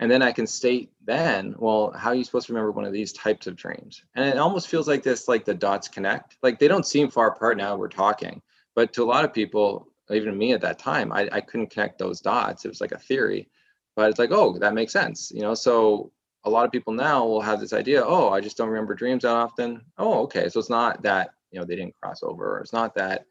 [0.00, 2.92] and then I can state then, well, how are you supposed to remember one of
[2.92, 4.02] these types of dreams?
[4.14, 6.38] And it almost feels like this, like the dots connect.
[6.42, 8.40] Like they don't seem far apart now we're talking,
[8.74, 11.98] but to a lot of people, even me at that time, I, I couldn't connect
[11.98, 12.64] those dots.
[12.64, 13.50] It was like a theory,
[13.94, 15.54] but it's like, oh, that makes sense, you know.
[15.54, 16.10] So
[16.44, 19.22] a lot of people now will have this idea, oh, I just don't remember dreams
[19.22, 19.82] that often.
[19.98, 22.94] Oh, okay, so it's not that you know they didn't cross over, or it's not
[22.94, 23.26] that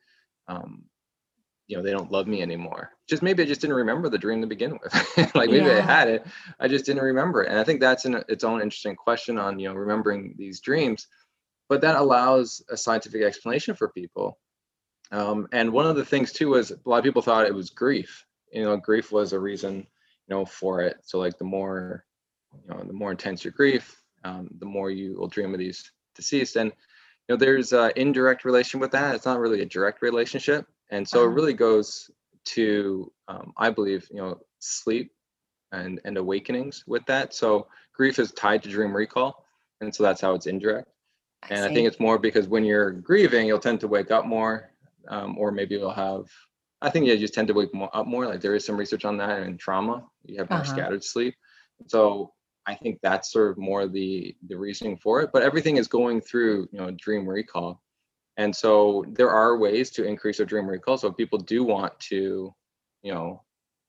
[0.47, 0.83] um,
[1.69, 2.91] you know they don't love me anymore.
[3.07, 5.33] Just maybe i just didn't remember the dream to begin with.
[5.35, 5.77] Like maybe yeah.
[5.77, 6.25] i had it
[6.59, 7.49] i just didn't remember it.
[7.49, 11.07] And i think that's an, its own interesting question on you know remembering these dreams.
[11.69, 14.39] But that allows a scientific explanation for people.
[15.11, 17.69] Um, and one of the things too was a lot of people thought it was
[17.69, 18.25] grief.
[18.51, 20.97] You know grief was a reason you know for it.
[21.03, 22.03] So like the more
[22.67, 25.91] you know the more intense your grief um, the more you will dream of these
[26.15, 26.55] deceased.
[26.55, 26.71] And
[27.27, 29.13] you know there's an indirect relation with that.
[29.13, 31.29] It's not really a direct relationship and so uh-huh.
[31.29, 32.09] it really goes
[32.45, 35.11] to um, i believe you know sleep
[35.71, 39.45] and and awakenings with that so grief is tied to dream recall
[39.81, 40.89] and so that's how it's indirect
[41.43, 41.65] I and see.
[41.65, 44.71] i think it's more because when you're grieving you'll tend to wake up more
[45.07, 46.25] um, or maybe you'll have
[46.81, 49.05] i think you just tend to wake more, up more like there is some research
[49.05, 50.71] on that in trauma you have more uh-huh.
[50.71, 51.35] scattered sleep
[51.87, 52.33] so
[52.65, 56.19] i think that's sort of more the the reasoning for it but everything is going
[56.19, 57.81] through you know dream recall
[58.39, 60.97] and so there are ways to increase their dream recall.
[60.97, 62.55] So if people do want to,
[63.03, 63.43] you know,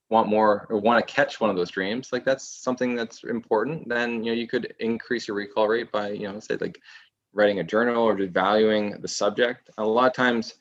[0.09, 3.89] want more or want to catch one of those dreams, like that's something that's important,
[3.89, 6.81] then you know you could increase your recall rate by, you know, say like
[7.33, 9.71] writing a journal or just valuing the subject.
[9.79, 10.55] A lot of times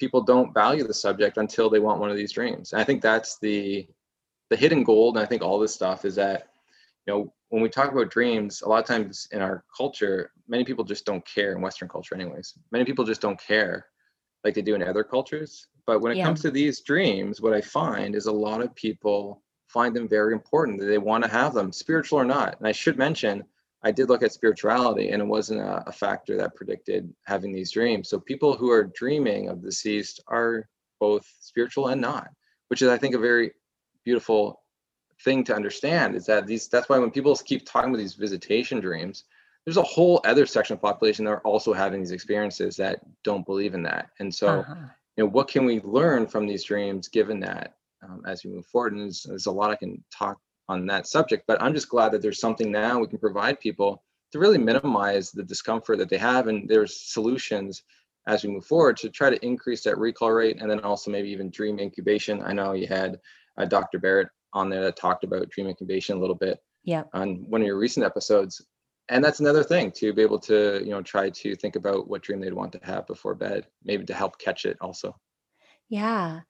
[0.00, 2.72] people don't value the subject until they want one of these dreams.
[2.72, 3.86] And I think that's the
[4.48, 5.18] the hidden gold.
[5.18, 6.48] And I think all this stuff is that,
[7.06, 10.64] you know, when we talk about dreams, a lot of times in our culture, many
[10.64, 12.54] people just don't care in Western culture, anyways.
[12.72, 13.86] Many people just don't care
[14.42, 15.66] like they do in other cultures.
[15.86, 16.24] But when it yeah.
[16.24, 20.32] comes to these dreams, what I find is a lot of people find them very
[20.32, 22.58] important, that they want to have them, spiritual or not.
[22.58, 23.44] And I should mention,
[23.82, 27.72] I did look at spirituality and it wasn't a, a factor that predicted having these
[27.72, 28.08] dreams.
[28.08, 30.68] So people who are dreaming of deceased are
[31.00, 32.28] both spiritual and not,
[32.68, 33.52] which is, I think, a very
[34.04, 34.63] beautiful
[35.24, 38.80] thing to understand is that these that's why when people keep talking about these visitation
[38.80, 39.24] dreams
[39.64, 43.46] there's a whole other section of population that are also having these experiences that don't
[43.46, 44.10] believe in that.
[44.20, 44.74] And so uh-huh.
[45.16, 48.66] you know what can we learn from these dreams given that um, as we move
[48.66, 48.92] forward?
[48.92, 52.10] And there's, there's a lot i can talk on that subject but i'm just glad
[52.10, 56.16] that there's something now we can provide people to really minimize the discomfort that they
[56.16, 57.82] have and there's solutions
[58.26, 61.28] as we move forward to try to increase that recall rate and then also maybe
[61.28, 62.42] even dream incubation.
[62.42, 63.20] I know you had
[63.58, 67.44] uh, dr barrett on there that talked about dream incubation a little bit yeah on
[67.48, 68.62] one of your recent episodes.
[69.10, 72.22] And that's another thing to be able to you know try to think about what
[72.22, 75.14] dream they'd want to have before bed maybe to help catch it also.
[75.88, 76.40] Yeah.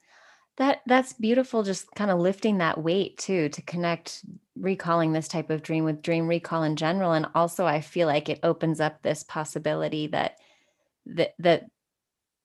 [0.56, 5.50] That that's beautiful just kind of lifting that weight too to connect recalling this type
[5.50, 7.12] of dream with dream recall in general.
[7.12, 10.38] And also i feel like it opens up this possibility that
[11.06, 11.64] that that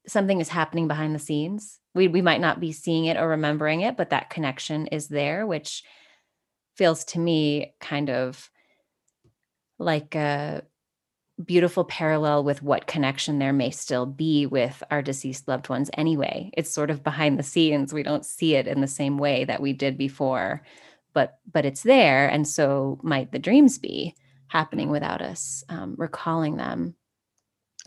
[0.07, 1.79] something is happening behind the scenes.
[1.95, 5.45] We we might not be seeing it or remembering it, but that connection is there,
[5.45, 5.83] which
[6.75, 8.49] feels to me kind of
[9.77, 10.63] like a
[11.43, 16.51] beautiful parallel with what connection there may still be with our deceased loved ones anyway.
[16.53, 17.93] It's sort of behind the scenes.
[17.93, 20.63] We don't see it in the same way that we did before,
[21.13, 22.27] but but it's there.
[22.27, 24.15] And so might the dreams be
[24.47, 26.95] happening without us um, recalling them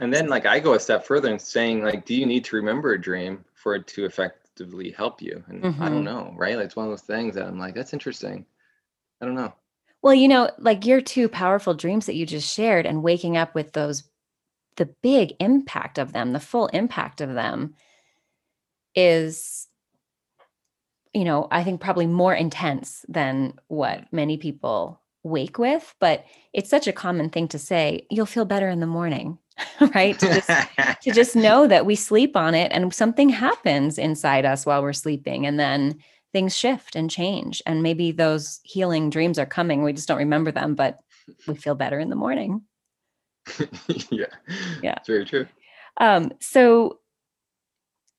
[0.03, 2.57] and then like I go a step further and saying like, do you need to
[2.57, 5.45] remember a dream for it to effectively help you?
[5.47, 5.81] And mm-hmm.
[5.81, 6.05] I don't mm-hmm.
[6.07, 6.57] know, right?
[6.57, 8.45] Like it's one of those things that I'm like, that's interesting.
[9.21, 9.55] I don't know.
[10.03, 13.55] Well, you know, like your two powerful dreams that you just shared and waking up
[13.55, 14.03] with those
[14.77, 17.75] the big impact of them, the full impact of them
[18.97, 19.69] is
[21.15, 26.71] you know, I think probably more intense than what many people wake with, but it's
[26.71, 29.39] such a common thing to say, you'll feel better in the morning.
[29.95, 30.19] right?
[30.19, 30.49] To just,
[31.03, 34.95] to just know that we sleep on it and something happens inside us while we're
[34.95, 35.47] sleeping.
[35.47, 35.99] And then
[36.33, 37.63] things shift and change.
[37.67, 39.83] And maybe those healing dreams are coming.
[39.83, 40.99] We just don't remember them, but
[41.47, 42.63] we feel better in the morning.
[44.11, 44.27] yeah.
[44.83, 44.95] Yeah.
[44.97, 45.47] It's very true.
[45.99, 46.99] Um, so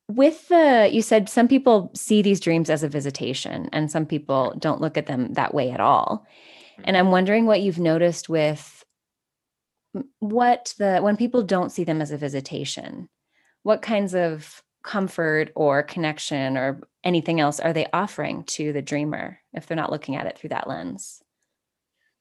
[0.09, 4.53] with the you said some people see these dreams as a visitation and some people
[4.59, 6.27] don't look at them that way at all.
[6.83, 8.83] And I'm wondering what you've noticed with
[10.19, 13.09] what the when people don't see them as a visitation
[13.63, 19.39] what kinds of comfort or connection or anything else are they offering to the dreamer
[19.53, 21.21] if they're not looking at it through that lens?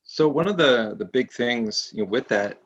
[0.05, 2.61] So one of the the big things you know, with that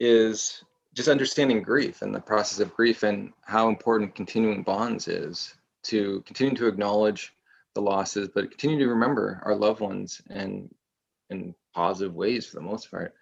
[0.00, 0.64] is
[0.94, 6.22] just understanding grief and the process of grief and how important continuing bonds is to
[6.26, 7.32] continue to acknowledge
[7.74, 10.74] the losses but continue to remember our loved ones and
[11.32, 13.14] in positive ways for the most part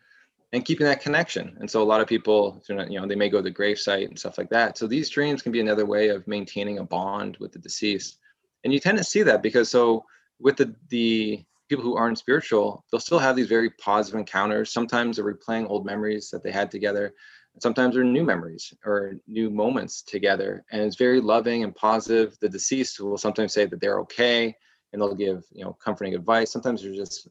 [0.52, 1.56] and keeping that connection.
[1.60, 4.08] And so a lot of people you know they may go to the grave site
[4.08, 4.76] and stuff like that.
[4.76, 8.18] So these dreams can be another way of maintaining a bond with the deceased.
[8.64, 10.04] And you tend to see that because so
[10.40, 14.72] with the the people who aren't spiritual they'll still have these very positive encounters.
[14.72, 17.14] Sometimes they're replaying old memories that they had together.
[17.60, 20.64] Sometimes they're new memories or new moments together.
[20.70, 22.36] And it's very loving and positive.
[22.40, 24.54] The deceased will sometimes say that they're okay
[24.92, 26.50] and they'll give you know comforting advice.
[26.50, 27.28] Sometimes they're just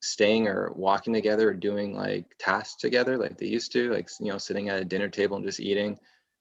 [0.00, 4.32] staying or walking together or doing like tasks together like they used to like you
[4.32, 5.98] know sitting at a dinner table and just eating.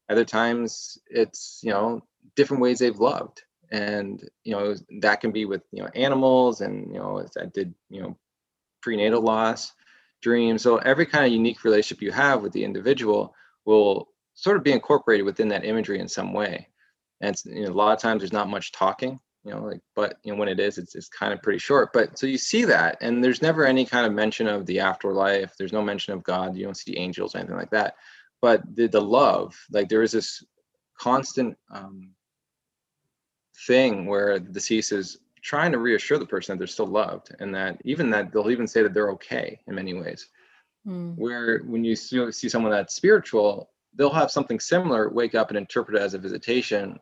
[0.10, 2.04] Other times it's you know
[2.36, 3.44] different ways they've loved.
[3.72, 7.74] And you know that can be with you know animals and you know i did
[7.90, 8.18] you know
[8.82, 9.74] prenatal loss
[10.22, 10.62] dreams.
[10.62, 13.36] So every kind of unique relationship you have with the individual
[13.66, 16.68] will sort of be incorporated within that imagery in some way.
[17.22, 20.18] And you know, a lot of times there's not much talking you know like but
[20.24, 22.66] you know when it is it's, it's kind of pretty short but so you see
[22.66, 26.24] that and there's never any kind of mention of the afterlife there's no mention of
[26.24, 27.96] god you don't see angels or anything like that
[28.42, 30.44] but the, the love like there is this
[30.98, 32.12] constant um,
[33.68, 37.56] thing where the deceased is trying to reassure the person that they're still loved and
[37.56, 40.28] that even that they'll even say that they're okay in many ways
[40.86, 41.16] mm.
[41.18, 45.58] where when you see, see someone that's spiritual they'll have something similar wake up and
[45.58, 47.00] interpret it as a visitation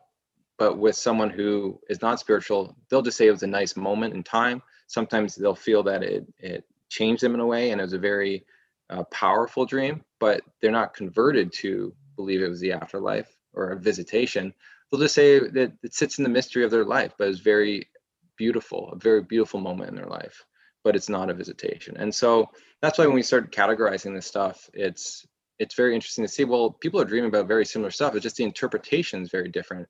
[0.58, 4.14] but with someone who is not spiritual they'll just say it was a nice moment
[4.14, 4.60] in time.
[4.88, 7.98] Sometimes they'll feel that it it changed them in a way and it was a
[7.98, 8.44] very
[8.90, 13.78] uh, powerful dream but they're not converted to believe it was the afterlife or a
[13.78, 14.52] visitation.
[14.90, 17.88] They'll just say that it sits in the mystery of their life but it's very
[18.36, 20.44] beautiful a very beautiful moment in their life
[20.84, 21.96] but it's not a visitation.
[21.98, 22.48] And so
[22.80, 25.26] that's why when we start categorizing this stuff it's
[25.58, 26.44] it's very interesting to see.
[26.44, 29.88] Well people are dreaming about very similar stuff it's just the interpretation is very different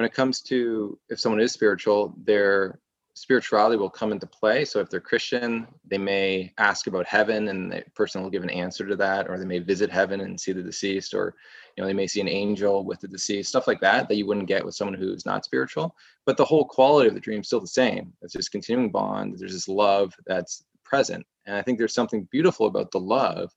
[0.00, 2.80] when it comes to if someone is spiritual, their
[3.12, 4.64] spirituality will come into play.
[4.64, 8.48] So if they're Christian, they may ask about heaven and the person will give an
[8.48, 11.34] answer to that, or they may visit heaven and see the deceased, or
[11.76, 14.24] you know, they may see an angel with the deceased, stuff like that that you
[14.24, 15.94] wouldn't get with someone who's not spiritual.
[16.24, 18.14] But the whole quality of the dream is still the same.
[18.22, 21.26] It's this continuing bond, there's this love that's present.
[21.44, 23.54] And I think there's something beautiful about the love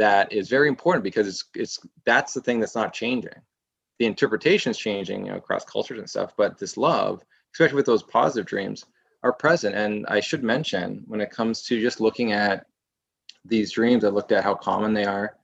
[0.00, 3.40] that is very important because it's it's that's the thing that's not changing
[3.98, 7.22] the interpretation is changing you know, across cultures and stuff, but this love,
[7.54, 8.84] especially with those positive dreams,
[9.22, 9.74] are present.
[9.74, 12.66] And I should mention when it comes to just looking at
[13.44, 15.36] these dreams, I looked at how common they are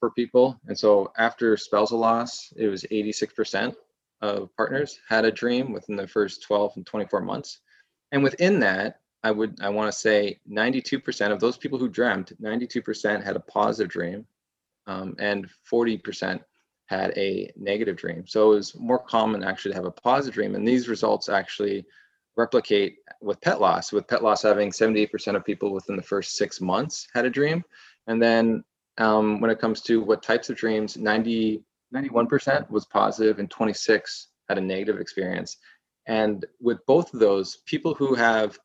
[0.00, 0.58] for people.
[0.66, 3.74] And so after spousal loss, it was 86%
[4.20, 7.60] of partners had a dream within the first 12 and 24 months.
[8.12, 12.40] And within that, I would I want to say 92% of those people who dreamt,
[12.40, 14.26] 92% had a positive dream,
[14.86, 16.40] um, and 40%
[16.88, 18.26] had a negative dream.
[18.26, 20.54] So it was more common actually to have a positive dream.
[20.54, 21.84] And these results actually
[22.36, 26.60] replicate with pet loss, with pet loss having 78% of people within the first six
[26.60, 27.62] months had a dream.
[28.06, 28.64] And then
[28.96, 31.62] um, when it comes to what types of dreams, 90,
[31.94, 35.58] 91% was positive and 26 had a negative experience.
[36.06, 38.58] And with both of those, people who have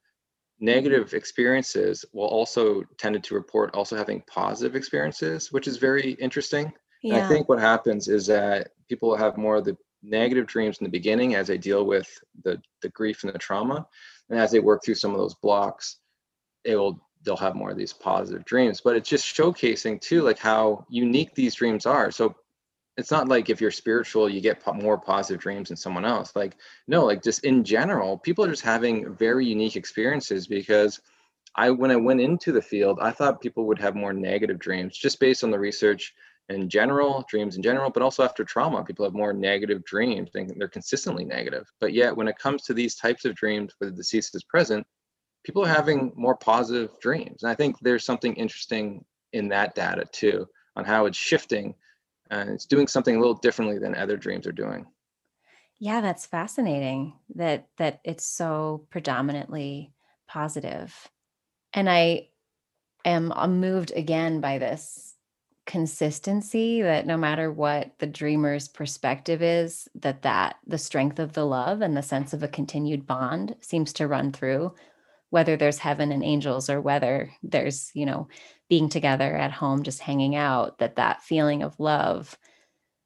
[0.60, 6.72] negative experiences will also tended to report also having positive experiences, which is very interesting.
[7.04, 7.16] Yeah.
[7.16, 10.86] And I think what happens is that people have more of the negative dreams in
[10.86, 12.08] the beginning as they deal with
[12.44, 13.86] the the grief and the trauma,
[14.30, 15.98] and as they work through some of those blocks,
[16.64, 18.82] it will they'll have more of these positive dreams.
[18.82, 22.12] But it's just showcasing too, like how unique these dreams are.
[22.12, 22.36] So
[22.98, 26.56] it's not like if you're spiritual you get more positive dreams than someone else like
[26.88, 31.02] no like just in general people are just having very unique experiences because
[31.56, 34.98] i when i went into the field i thought people would have more negative dreams
[34.98, 36.14] just based on the research
[36.50, 40.68] in general, dreams in general, but also after trauma, people have more negative dreams they're
[40.68, 41.66] consistently negative.
[41.80, 44.86] But yet, when it comes to these types of dreams where the deceased is present,
[45.44, 47.44] people are having more positive dreams.
[47.44, 51.76] And I think there's something interesting in that data too, on how it's shifting
[52.30, 54.86] and it's doing something a little differently than other dreams are doing.
[55.80, 59.94] Yeah, that's fascinating that that it's so predominantly
[60.28, 60.96] positive.
[61.74, 62.30] And I
[63.06, 65.13] am uh, moved again by this
[65.66, 71.46] consistency that no matter what the dreamer's perspective is that that the strength of the
[71.46, 74.74] love and the sense of a continued bond seems to run through.
[75.30, 78.28] Whether there's heaven and angels or whether there's you know
[78.70, 82.38] being together at home just hanging out that that feeling of love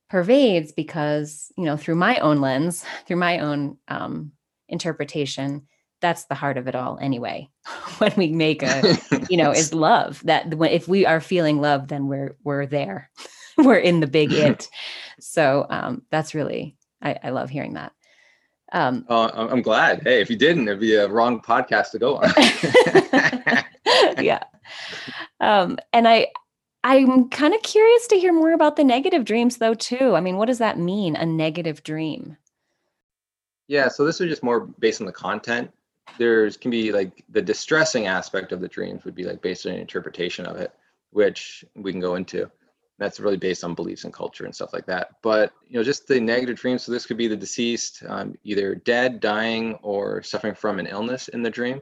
[0.09, 4.31] pervades because you know through my own lens through my own um,
[4.67, 5.67] interpretation
[6.01, 7.49] that's the heart of it all anyway
[7.97, 8.97] when we make a
[9.29, 13.09] you know is love that if we are feeling love then we're we're there
[13.57, 14.69] we're in the big it
[15.19, 17.91] so um that's really i, I love hearing that
[18.73, 22.17] um uh, i'm glad hey if you didn't it'd be a wrong podcast to go
[22.17, 22.31] on
[24.23, 24.43] yeah
[25.39, 26.27] um, and I,
[26.83, 30.15] I'm kind of curious to hear more about the negative dreams, though, too.
[30.15, 32.37] I mean, what does that mean, a negative dream?
[33.67, 35.71] Yeah, so this is just more based on the content.
[36.17, 39.73] There's can be like the distressing aspect of the dreams would be like based on
[39.73, 40.71] an interpretation of it,
[41.11, 42.49] which we can go into.
[42.99, 45.11] That's really based on beliefs and culture and stuff like that.
[45.21, 46.83] But you know, just the negative dreams.
[46.83, 51.27] So this could be the deceased, um, either dead, dying, or suffering from an illness
[51.27, 51.79] in the dream,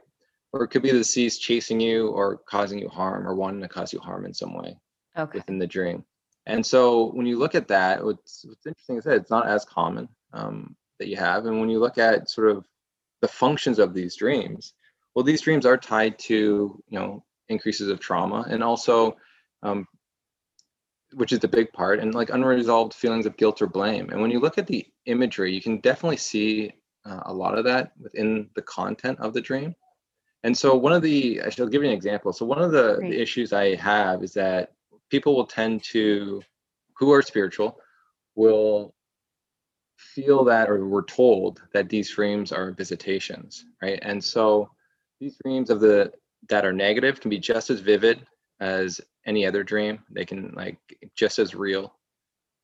[0.52, 3.68] or it could be the deceased chasing you or causing you harm or wanting to
[3.68, 4.76] cause you harm in some way
[5.16, 5.38] okay.
[5.38, 6.04] within the dream.
[6.46, 9.64] And so when you look at that, what's, what's interesting is that it's not as
[9.64, 11.46] common um, that you have.
[11.46, 12.64] And when you look at sort of
[13.22, 14.74] the functions of these dreams,
[15.14, 19.16] well, these dreams are tied to, you know, increases of trauma and also
[19.62, 19.86] um,
[21.14, 24.10] which is the big part, and like unresolved feelings of guilt or blame.
[24.10, 26.72] And when you look at the imagery, you can definitely see
[27.04, 29.74] uh, a lot of that within the content of the dream.
[30.42, 32.32] And so, one of the, I shall give you an example.
[32.32, 34.72] So, one of the, the issues I have is that
[35.10, 36.42] people will tend to,
[36.98, 37.78] who are spiritual,
[38.34, 38.94] will
[39.96, 43.98] feel that or we're told that these dreams are visitations, right?
[44.02, 44.70] And so,
[45.20, 46.12] these dreams of the
[46.48, 48.26] that are negative can be just as vivid
[48.60, 49.98] as any other dream.
[50.10, 50.78] They can like
[51.14, 51.94] just as real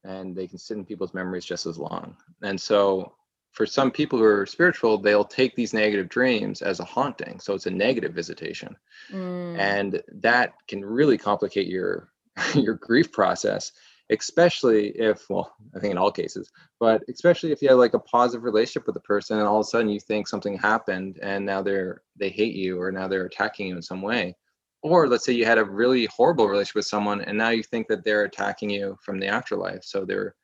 [0.05, 2.17] and they can sit in people's memories just as long.
[2.43, 3.15] And so
[3.53, 7.39] for some people who are spiritual, they'll take these negative dreams as a haunting.
[7.39, 8.77] So it's a negative visitation.
[9.11, 9.59] Mm.
[9.59, 12.09] And that can really complicate your
[12.55, 13.73] your grief process,
[14.13, 17.99] especially if, well, I think in all cases, but especially if you have like a
[17.99, 21.45] positive relationship with the person and all of a sudden you think something happened and
[21.45, 24.37] now they're they hate you or now they're attacking you in some way.
[24.83, 27.89] Or let's say you had a really horrible relationship with someone and now you think
[27.89, 29.85] that they're attacking you from the afterlife.
[29.85, 30.35] So their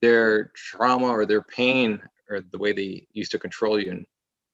[0.00, 2.00] their trauma or their pain
[2.30, 4.06] or the way they used to control you in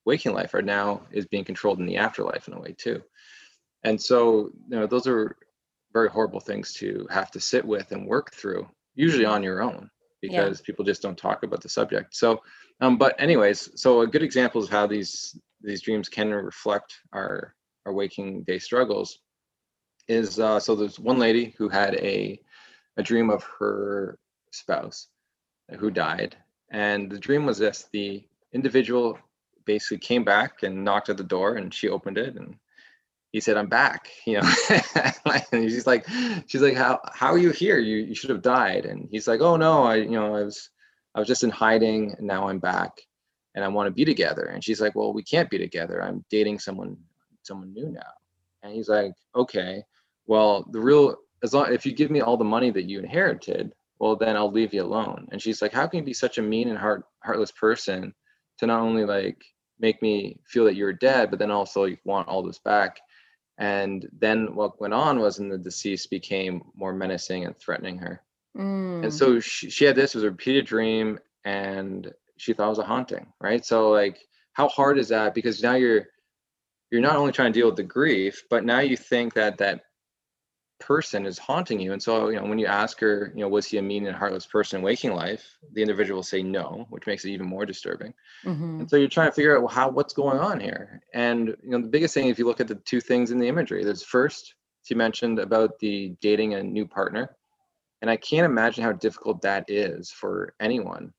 [0.04, 3.02] waking life are now is being controlled in the afterlife in a way too.
[3.84, 5.36] And so you know those are
[5.98, 9.90] very horrible things to have to sit with and work through usually on your own
[10.22, 10.64] because yeah.
[10.64, 12.40] people just don't talk about the subject so
[12.80, 17.52] um, but anyways so a good example of how these these dreams can reflect our
[17.84, 19.18] our waking day struggles
[20.06, 22.40] is uh, so there's one lady who had a
[22.96, 24.18] a dream of her
[24.52, 25.08] spouse
[25.80, 26.36] who died
[26.70, 29.18] and the dream was this the individual
[29.64, 32.54] basically came back and knocked at the door and she opened it and
[33.32, 34.50] he said i'm back you know
[35.52, 36.06] and she's like
[36.46, 39.40] she's like how how are you here you, you should have died and he's like
[39.40, 40.70] oh no i you know i was
[41.14, 42.92] i was just in hiding and now i'm back
[43.54, 46.24] and i want to be together and she's like well we can't be together i'm
[46.30, 46.96] dating someone
[47.48, 48.12] someone new now.
[48.62, 49.82] And he's like, okay,
[50.26, 53.72] well, the real, as long, if you give me all the money that you inherited,
[53.98, 55.26] well, then I'll leave you alone.
[55.32, 58.14] And she's like, how can you be such a mean and heart, heartless person
[58.58, 59.42] to not only like
[59.80, 63.00] make me feel that you're dead, but then also you want all this back.
[63.58, 68.22] And then what went on was, in the deceased became more menacing and threatening her.
[68.56, 69.02] Mm.
[69.04, 72.78] And so she, she had this was a repeated dream, and she thought it was
[72.78, 73.64] a haunting, right?
[73.64, 74.18] So like,
[74.52, 75.34] how hard is that?
[75.34, 76.06] Because now you're
[76.90, 79.82] you're not only trying to deal with the grief, but now you think that that
[80.80, 81.92] person is haunting you.
[81.92, 84.16] And so, you know, when you ask her, you know, was he a mean and
[84.16, 85.56] heartless person in waking life?
[85.72, 88.14] The individual will say no, which makes it even more disturbing.
[88.44, 88.80] Mm-hmm.
[88.80, 91.02] And so you're trying to figure out well, how what's going on here.
[91.14, 93.48] And you know, the biggest thing, if you look at the two things in the
[93.48, 94.54] imagery, there's first,
[94.84, 97.36] she mentioned about the dating a new partner.
[98.00, 101.12] And I can't imagine how difficult that is for anyone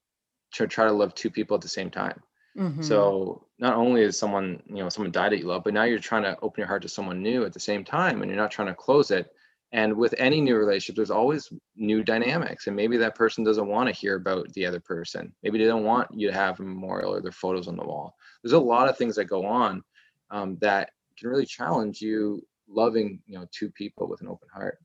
[0.54, 2.20] to try to love two people at the same time.
[2.56, 2.82] Mm-hmm.
[2.82, 5.98] So not only is someone, you know, someone died that you love, but now you're
[5.98, 8.50] trying to open your heart to someone new at the same time and you're not
[8.50, 9.32] trying to close it.
[9.72, 12.66] And with any new relationship, there's always new dynamics.
[12.66, 15.32] And maybe that person doesn't want to hear about the other person.
[15.42, 18.16] Maybe they don't want you to have a memorial or their photos on the wall.
[18.42, 19.84] There's a lot of things that go on
[20.30, 24.78] um, that can really challenge you loving, you know, two people with an open heart.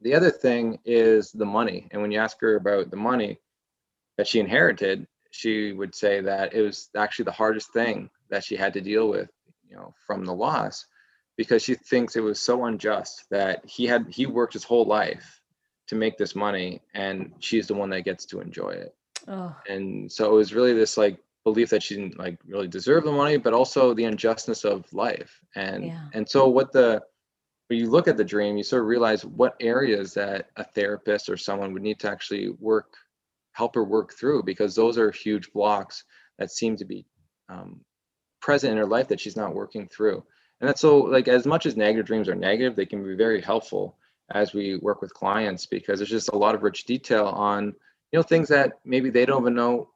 [0.00, 1.88] The other thing is the money.
[1.90, 3.38] And when you ask her about the money
[4.16, 8.56] that she inherited, she would say that it was actually the hardest thing that she
[8.56, 9.30] had to deal with,
[9.68, 10.86] you know, from the loss,
[11.38, 15.40] because she thinks it was so unjust that he had he worked his whole life
[15.86, 18.94] to make this money, and she's the one that gets to enjoy it.
[19.28, 19.56] Oh.
[19.68, 23.12] And so it was really this like belief that she didn't like really deserve the
[23.12, 25.40] money, but also the unjustness of life.
[25.54, 26.02] And yeah.
[26.12, 27.02] and so what the
[27.68, 31.28] when you look at the dream, you sort of realize what areas that a therapist
[31.28, 32.96] or someone would need to actually work
[33.52, 36.04] help her work through because those are huge blocks
[36.38, 37.04] that seem to be
[37.48, 37.80] um,
[38.40, 40.22] present in her life that she's not working through.
[40.60, 43.40] And that's so like as much as negative dreams are negative, they can be very
[43.40, 43.96] helpful
[44.30, 47.66] as we work with clients because there's just a lot of rich detail on
[48.12, 49.90] you know things that maybe they don't even know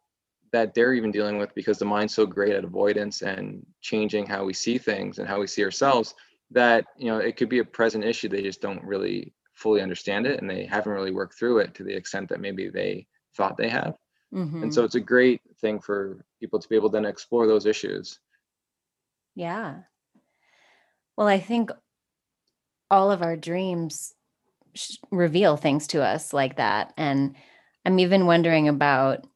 [0.53, 4.45] that they're even dealing with because the mind's so great at avoidance and changing how
[4.45, 6.15] we see things and how we see ourselves
[6.51, 10.27] that you know it could be a present issue they just don't really fully understand
[10.27, 13.07] it and they haven't really worked through it to the extent that maybe they
[13.37, 13.97] thought they have
[14.35, 14.63] Mm-hmm.
[14.63, 17.67] and so it's a great thing for people to be able to then explore those
[17.67, 18.19] issues
[19.35, 19.83] Yeah.
[21.17, 21.71] Well, I think
[22.91, 24.15] all of our dreams
[24.75, 26.93] sh- reveal things to us like that.
[26.97, 27.35] And
[27.85, 29.27] I'm even wondering about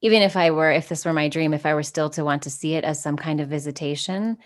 [0.00, 2.42] even if I were, if this were my dream, if I were still to want
[2.42, 4.38] to see it as some kind of visitation,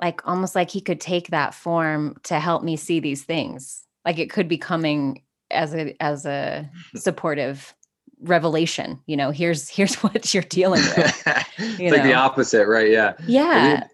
[0.00, 3.84] like almost like he could take that form to help me see these things.
[4.04, 7.74] Like it could be coming as a as a supportive
[8.20, 8.98] revelation.
[9.06, 11.22] You know, here's here's what you're dealing with.
[11.58, 13.84] it's you like the opposite right yeah Yeah.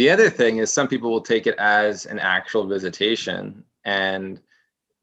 [0.00, 4.40] The other thing is some people will take it as an actual visitation and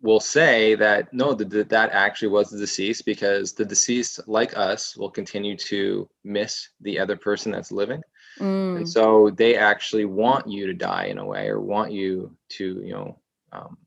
[0.02, 4.98] will say that no that that actually was the deceased because the deceased like us
[4.98, 8.02] will continue to miss the other person that's living
[8.39, 8.78] Mm.
[8.78, 12.66] and so they actually want you to die in a way or want you to
[12.88, 13.20] you know
[13.52, 13.78] um,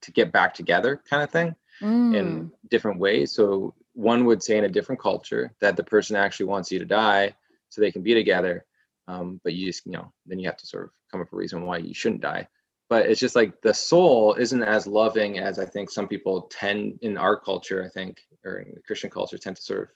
[0.00, 2.14] to get back together kind of thing Mm.
[2.18, 6.46] in different ways so one would say in a different culture that the person actually
[6.46, 7.34] wants you to die
[7.68, 8.64] so they can be together
[9.08, 11.34] um, but you just you know then you have to sort of come up with
[11.34, 12.46] a reason why you shouldn't die.
[12.88, 16.98] But it's just like the soul isn't as loving as i think some people tend
[17.02, 19.88] in our culture i think or in the christian culture tend to sort of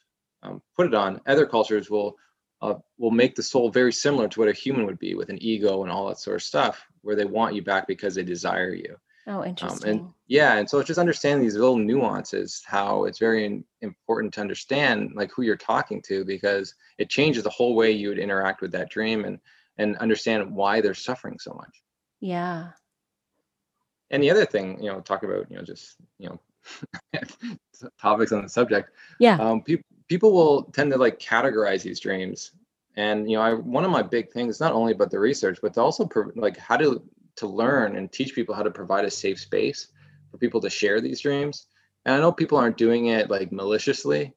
[0.44, 1.20] um, put it on.
[1.26, 2.16] Other cultures will
[2.62, 5.42] uh, will make the soul very similar to what a human would be with an
[5.42, 8.72] ego and all that sort of stuff where they want you back because they desire
[8.72, 8.96] you
[9.26, 9.90] Oh, um, interesting.
[9.90, 14.40] and yeah and so it's just understanding these little nuances how it's very important to
[14.40, 18.60] understand like who you're talking to because it changes the whole way you would interact
[18.60, 19.38] with that dream and
[19.78, 21.82] and understand why they're suffering so much
[22.20, 22.68] yeah.
[24.10, 26.40] and the other thing you know talk about you know just you know
[28.00, 29.36] topics on the subject Yeah.
[29.38, 32.52] um, people people will tend to like categorize these dreams
[32.96, 35.74] and you know I, one of my big things not only about the research but
[35.74, 37.02] to also pro- like how to
[37.36, 39.88] to learn and teach people how to provide a safe space
[40.30, 41.66] for people to share these dreams.
[42.04, 44.34] And i know people aren't doing it like maliciously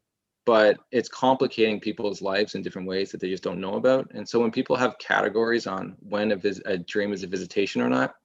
[0.47, 4.09] but it's complicating people's lives in different ways that they just don't know about.
[4.13, 7.81] And so when people have categories on when a, vis- a dream is a visitation
[7.81, 8.15] or not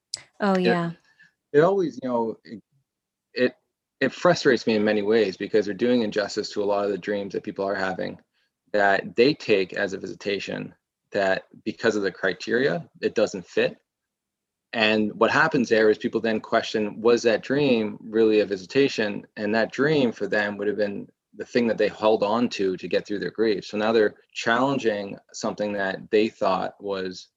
[0.40, 0.92] Oh, yeah.
[1.52, 2.62] it always you know it,
[3.34, 3.54] it
[4.00, 6.98] it frustrates me in many ways because they're doing injustice to a lot of the
[6.98, 8.18] dreams that people are having
[8.72, 10.74] that they take as a visitation
[11.12, 13.76] that because of the criteria it doesn't fit
[14.72, 19.26] and what happens there is people then question was that dream really a visitation?
[19.36, 22.76] And that dream for them would have been the thing that they held on to
[22.76, 23.64] to get through their grief.
[23.66, 27.28] So now they're challenging something that they thought was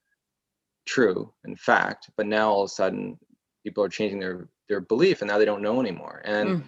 [0.85, 3.17] true in fact but now all of a sudden
[3.63, 6.21] people are changing their their belief and now they don't know anymore.
[6.25, 6.63] And Mm.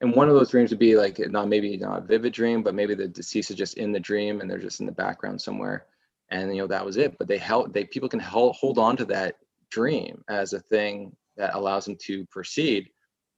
[0.00, 2.74] and one of those dreams would be like not maybe not a vivid dream but
[2.74, 5.86] maybe the deceased is just in the dream and they're just in the background somewhere.
[6.30, 7.18] And you know that was it.
[7.18, 9.36] But they held they people can hold, hold on to that
[9.70, 12.88] dream as a thing that allows them to proceed.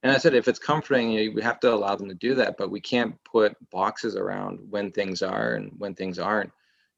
[0.02, 2.34] And i said if it's comforting you know, we have to allow them to do
[2.36, 6.52] that but we can't put boxes around when things are and when things aren't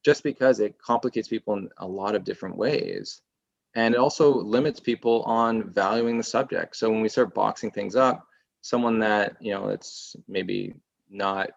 [0.04, 3.20] just because it complicates people in a lot of different ways.
[3.74, 6.76] And it also limits people on valuing the subject.
[6.76, 8.26] So when we start boxing things up
[8.62, 10.72] someone that you know it's maybe
[11.10, 11.50] not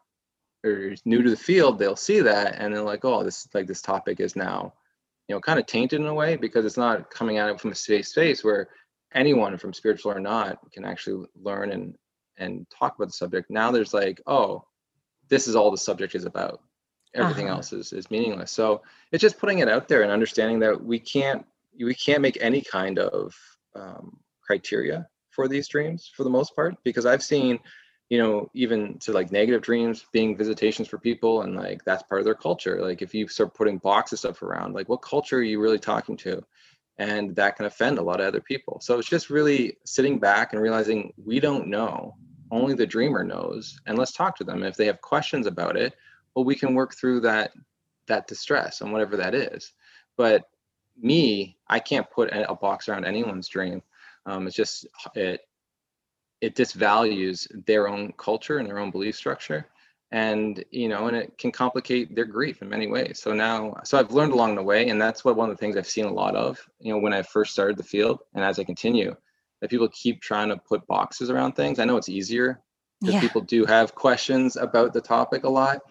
[0.66, 3.82] or new to the field they'll see that and they're like oh this like this
[3.82, 4.74] topic is now
[5.28, 7.72] you know kind of tainted in a way because it's not coming at it from
[7.72, 8.68] a safe space where
[9.14, 11.96] anyone from spiritual or not can actually learn and
[12.38, 13.50] and talk about the subject.
[13.50, 14.66] Now there's like oh
[15.30, 16.62] this is all the subject is about.
[17.16, 17.56] Everything Uh-huh.
[17.58, 18.52] else is, is meaningless.
[18.52, 21.46] So it's just putting it out there and understanding that we can't
[21.80, 23.34] we can't make any kind of
[23.76, 27.60] um, criteria for these dreams for the most part because i've seen
[28.10, 32.22] you know even to like negative dreams being visitations for people and like that's part
[32.22, 32.82] of their culture.
[32.82, 36.18] Like if you start putting boxes stuff around like what culture are you really talking
[36.18, 36.43] to?
[36.97, 38.80] And that can offend a lot of other people.
[38.82, 42.16] So it's just really sitting back and realizing we don't know.
[42.51, 44.64] Only the dreamer knows and let's talk to them.
[44.64, 45.95] If they have questions about it
[46.36, 47.51] well we can work through that
[48.08, 49.74] that distress and whatever that is.
[50.16, 50.43] But
[51.01, 53.82] me i can't put a box around anyone's dream.
[54.28, 55.41] Um, it's just it
[56.42, 59.68] it disvalues their own culture and their own belief structure.
[60.12, 63.20] And you know and it can complicate their grief in many ways.
[63.22, 65.76] So now so i've learned along the way and that's what one of the things
[65.76, 68.60] i've seen a lot of you know when i first started the field and as
[68.60, 69.16] i continue
[69.62, 71.80] that people keep trying to put boxes around things.
[71.80, 72.62] I know it's easier
[73.02, 73.22] because Yeah.
[73.22, 75.82] people do have questions about the topic a lot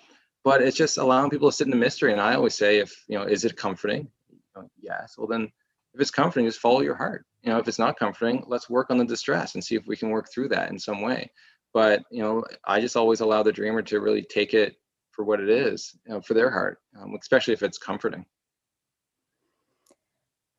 [0.45, 2.12] but it's just allowing people to sit in the mystery.
[2.12, 4.09] And i always say if you know is it comforting?
[4.30, 5.16] You know, yes.
[5.18, 5.51] Well then
[5.95, 8.90] if it's comforting just follow your heart you know if it's not comforting let's work
[8.90, 11.30] on the distress and see if we can work through that in some way.
[11.72, 14.76] But you know i just always allow the dreamer to really take it
[15.11, 18.24] for what it is you know, for their heart um, especially if it's comforting.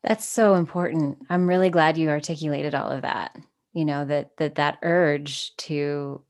[0.03, 1.17] That's so important.
[1.31, 3.35] I'm really glad you articulated all of that.
[3.73, 6.21] You know, that that that urge to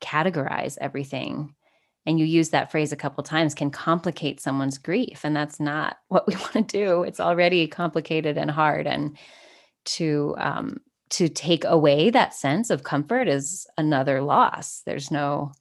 [0.00, 1.54] categorize everything.
[2.06, 5.24] And you use that phrase a couple times can complicate someone's grief.
[5.24, 7.02] And that's not what we want to do.
[7.02, 8.86] It's already complicated and hard.
[8.86, 9.18] And
[9.86, 10.78] to um
[11.08, 14.82] to take away that sense of comfort is another loss.
[14.86, 15.52] There's no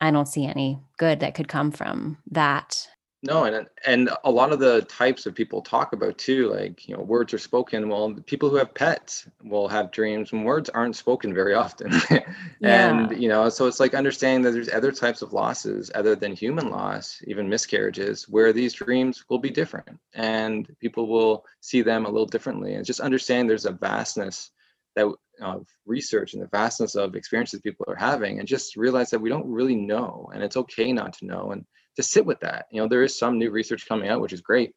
[0.00, 2.86] i don't see any good that could come from that
[3.26, 6.96] no, and and a lot of the types of people talk about too, like you
[6.96, 7.88] know, words are spoken.
[7.88, 11.92] Well, people who have pets will have dreams, and words aren't spoken very often.
[12.10, 13.10] and yeah.
[13.12, 16.70] you know, so it's like understanding that there's other types of losses other than human
[16.70, 22.10] loss, even miscarriages, where these dreams will be different, and people will see them a
[22.10, 22.74] little differently.
[22.74, 24.50] And just understand there's a vastness
[24.94, 25.06] that
[25.42, 29.28] of research and the vastness of experiences people are having, and just realize that we
[29.28, 31.66] don't really know, and it's okay not to know, and
[31.96, 32.66] to sit with that.
[32.70, 34.72] You know, there is some new research coming out, which is great,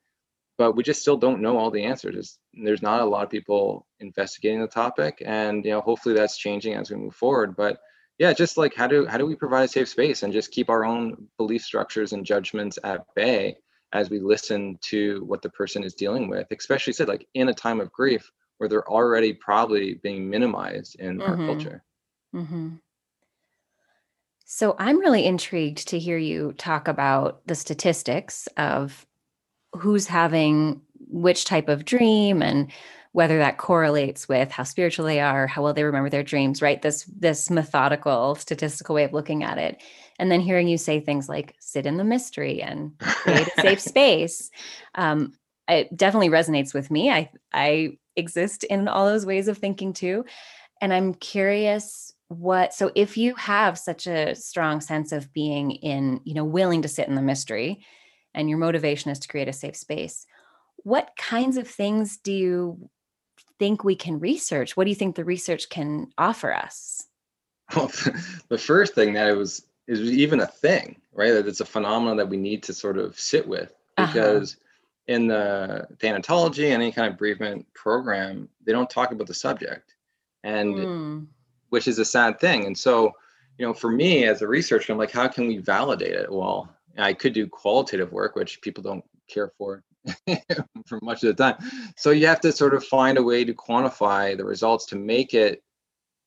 [0.58, 2.14] but we just still don't know all the answers.
[2.14, 6.38] There's, there's not a lot of people investigating the topic, and you know, hopefully that's
[6.38, 7.56] changing as we move forward.
[7.56, 7.80] But
[8.18, 10.70] yeah, just like how do how do we provide a safe space and just keep
[10.70, 13.58] our own belief structures and judgments at bay
[13.94, 17.54] as we listen to what the person is dealing with, especially said like in a
[17.54, 21.32] time of grief where they're already probably being minimized in mm-hmm.
[21.32, 21.84] our culture.
[22.36, 22.76] Mm-hmm.
[24.52, 29.06] So I'm really intrigued to hear you talk about the statistics of
[29.74, 32.72] who's having which type of dream and
[33.12, 36.82] whether that correlates with how spiritual they are, how well they remember their dreams, right?
[36.82, 39.84] This this methodical, statistical way of looking at it.
[40.18, 43.80] And then hearing you say things like sit in the mystery and create a safe
[43.92, 44.50] space.
[44.96, 45.34] Um,
[45.68, 47.12] it definitely resonates with me.
[47.12, 50.26] I I exist in all those ways of thinking too.
[50.82, 56.22] And I'm curious what so if you have such a strong sense of being in
[56.24, 57.84] you know willing to sit in the mystery
[58.36, 60.26] and your motivation is to create a safe space
[60.78, 62.90] what kinds of things do you
[63.58, 67.08] think we can research what do you think the research can offer us
[67.76, 67.88] well
[68.48, 72.16] the first thing that it was is even a thing right that it's a phenomenon
[72.16, 74.06] that we need to sort of sit with uh-huh.
[74.06, 75.16] because uh-huh.
[75.16, 79.96] in the thanatology and any kind of bereavement program they don't talk about the subject
[80.44, 81.28] and mm
[81.70, 82.66] which is a sad thing.
[82.66, 83.14] And so,
[83.58, 86.32] you know, for me as a researcher, I'm like, how can we validate it?
[86.32, 89.84] Well, I could do qualitative work, which people don't care for
[90.86, 91.58] for much of the time.
[91.98, 95.34] So you have to sort of find a way to quantify the results to make
[95.34, 95.64] it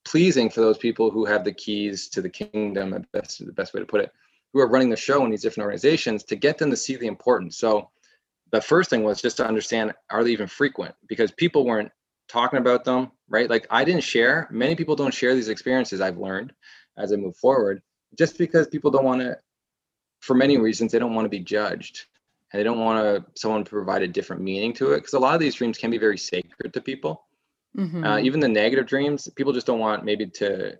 [0.05, 3.79] pleasing for those people who have the keys to the kingdom, best the best way
[3.79, 4.11] to put it,
[4.51, 7.07] who are running the show in these different organizations to get them to see the
[7.07, 7.57] importance.
[7.57, 7.89] So
[8.51, 10.93] the first thing was just to understand are they even frequent?
[11.07, 11.91] Because people weren't
[12.27, 13.49] talking about them, right?
[13.49, 14.47] Like I didn't share.
[14.51, 16.53] Many people don't share these experiences I've learned
[16.97, 17.81] as I move forward,
[18.17, 19.37] just because people don't want to,
[20.21, 22.05] for many reasons, they don't want to be judged.
[22.51, 24.97] And they don't want to someone to provide a different meaning to it.
[24.97, 27.25] Because a lot of these dreams can be very sacred to people.
[27.75, 28.03] Mm-hmm.
[28.03, 30.77] Uh, even the negative dreams, people just don't want maybe to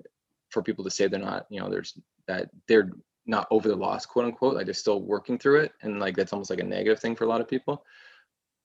[0.51, 1.97] for people to say they're not, you know, there's
[2.27, 2.91] that they're
[3.25, 4.53] not over the loss, quote unquote.
[4.53, 5.71] Like they're still working through it.
[5.81, 7.83] And like that's almost like a negative thing for a lot of people.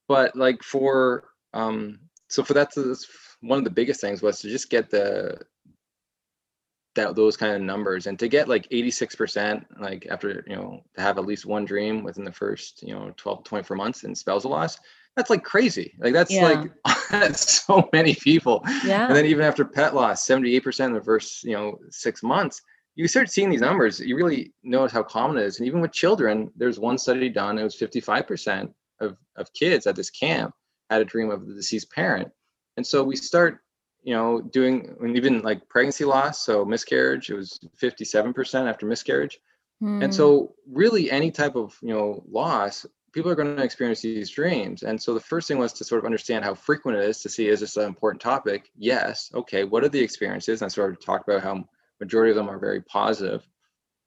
[0.06, 1.24] But like for
[1.54, 2.74] um so for that,
[3.40, 5.38] one of the biggest things was to just get the
[6.94, 11.00] that those kind of numbers and to get like 86% like after you know to
[11.00, 14.50] have at least one dream within the first you know 12 24 months in spousal
[14.50, 14.78] loss
[15.14, 16.42] that's like crazy like that's yeah.
[16.42, 16.70] like
[17.10, 21.44] that's so many people yeah and then even after pet loss 78% in the first
[21.44, 22.62] you know six months
[22.96, 25.92] you start seeing these numbers you really notice how common it is and even with
[25.92, 30.52] children there's one study done it was 55% of, of kids at this camp
[30.90, 32.30] had a dream of the deceased parent.
[32.78, 33.58] And so we start,
[34.04, 39.40] you know, doing even like pregnancy loss, so miscarriage, it was 57% after miscarriage.
[39.82, 40.04] Mm.
[40.04, 44.30] And so really any type of, you know, loss, people are going to experience these
[44.30, 44.84] dreams.
[44.84, 47.28] And so the first thing was to sort of understand how frequent it is to
[47.28, 48.70] see is this an important topic?
[48.78, 49.28] Yes.
[49.34, 49.64] Okay.
[49.64, 50.62] What are the experiences?
[50.62, 51.68] And I sort of talked about how
[51.98, 53.44] majority of them are very positive.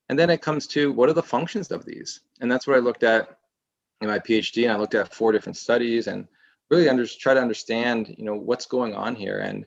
[0.08, 2.22] And then it comes to what are the functions of these?
[2.40, 3.38] And that's what I looked at
[4.00, 4.64] in my PhD.
[4.64, 6.26] And I looked at four different studies and
[6.72, 9.40] really under, try to understand you know what's going on here.
[9.40, 9.66] And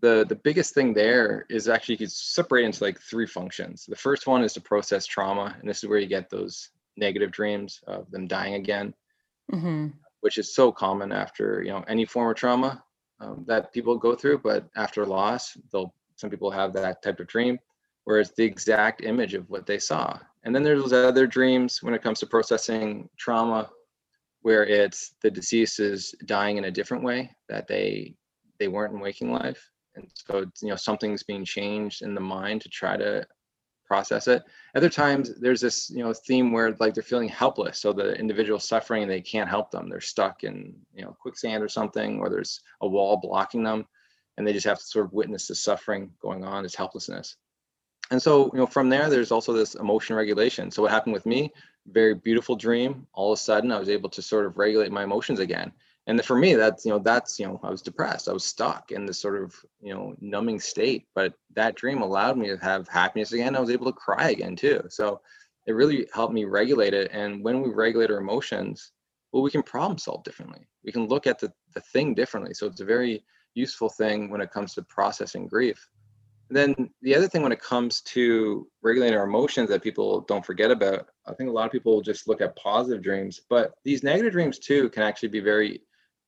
[0.00, 3.84] the the biggest thing there is actually you could separate into like three functions.
[3.86, 7.30] The first one is to process trauma and this is where you get those negative
[7.30, 8.94] dreams of them dying again
[9.52, 9.88] mm-hmm.
[10.20, 12.82] which is so common after you know any form of trauma
[13.20, 14.38] um, that people go through.
[14.38, 17.58] But after loss they'll some people have that type of dream
[18.04, 20.18] where it's the exact image of what they saw.
[20.44, 23.68] And then there's those other dreams when it comes to processing trauma
[24.46, 28.14] where it's the deceased is dying in a different way that they
[28.60, 29.62] they weren't in waking life
[29.96, 33.26] and so you know something's being changed in the mind to try to
[33.86, 34.42] process it.
[34.74, 37.80] Other times there's this, you know, theme where like they're feeling helpless.
[37.80, 39.88] So the individual suffering and they can't help them.
[39.88, 43.86] They're stuck in, you know, quicksand or something, or there's a wall blocking them
[44.36, 47.36] and they just have to sort of witness the suffering going on, this helplessness.
[48.10, 50.70] And so, you know, from there, there's also this emotion regulation.
[50.70, 51.52] So what happened with me,
[51.88, 53.06] very beautiful dream.
[53.12, 55.72] All of a sudden I was able to sort of regulate my emotions again.
[56.08, 58.28] And for me that's you know that's you know i was depressed.
[58.28, 61.06] I was stuck in this sort of you know numbing state.
[61.16, 63.56] But that dream allowed me to have happiness again.
[63.56, 64.82] I was able to cry again too.
[64.88, 65.20] So
[65.66, 67.10] it really helped me regulate it.
[67.12, 68.92] And when we regulate our emotions
[69.32, 70.60] well we can problem solve differently.
[70.84, 72.54] We can look at the, the thing differently.
[72.54, 75.88] So it's a very useful thing when it comes to processing grief
[76.48, 80.46] and then the other thing when it comes to regulating our emotions that people don't
[80.46, 84.02] forget about i think a lot of people just look at positive dreams but these
[84.02, 85.80] negative dreams too can actually be very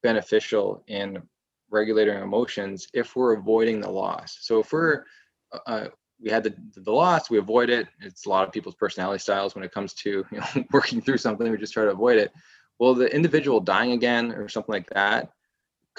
[0.02, 1.22] beneficial in
[1.70, 4.38] regulating emotions if we're avoiding the loss.
[4.40, 5.04] So if we're
[5.52, 5.88] uh, uh,
[6.20, 7.86] we had the, the loss, we avoid it.
[8.00, 11.18] It's a lot of people's personality styles when it comes to you know working through
[11.18, 11.50] something.
[11.50, 12.32] We just try to avoid it.
[12.78, 15.30] Well, the individual dying again or something like that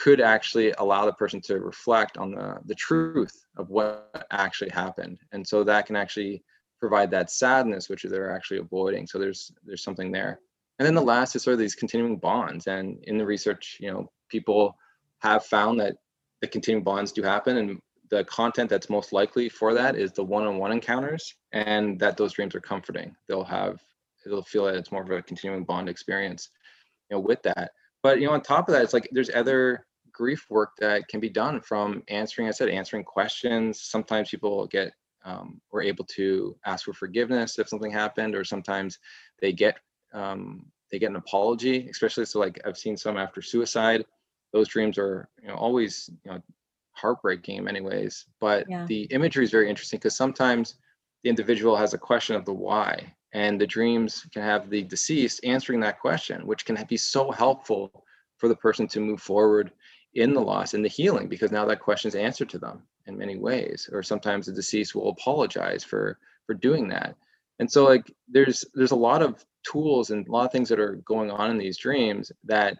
[0.02, 5.18] could actually allow the person to reflect on the the truth of what actually happened,
[5.34, 6.44] and so that can actually
[6.80, 9.06] provide that sadness which they're actually avoiding.
[9.06, 10.40] So there's there's something there.
[10.78, 12.68] And then the last is sort of these continuing bonds.
[12.68, 14.78] And in the research, you know, people
[15.20, 15.98] have found that
[16.40, 17.58] the continuing bonds do happen.
[17.58, 22.32] And the content that's most likely for that is the one-on-one encounters and that those
[22.32, 23.14] dreams are comforting.
[23.28, 23.82] They'll have,
[24.26, 26.50] they'll feel that it's more of a continuing bond experience,
[27.10, 27.72] you know, with that.
[28.02, 29.86] But, you know, on top of that, it's like there's other
[30.20, 33.80] grief work that can be done from answering, I said, answering questions.
[33.80, 34.92] Sometimes people get
[35.24, 39.00] um, were able to ask for forgiveness if something happened, or sometimes
[39.40, 39.78] they get
[40.14, 44.06] um, they get an apology, especially so like I've seen some after suicide.
[44.52, 46.42] Those dreams are you know always you know
[46.92, 48.86] heartbreaking in many ways, but yeah.
[48.88, 50.76] the imagery is very interesting because sometimes
[51.24, 55.40] the individual has a question of the why, and the dreams can have the deceased
[55.46, 58.04] answering that question, which can be so helpful
[58.38, 59.72] for the person to move forward
[60.16, 63.18] in the loss and the healing because now that question is answered to them in
[63.18, 67.16] many ways or sometimes the deceased will apologize for for doing that.
[67.60, 70.80] And so like there's there's a lot of tools and a lot of things that
[70.80, 72.80] are going on in these dreams that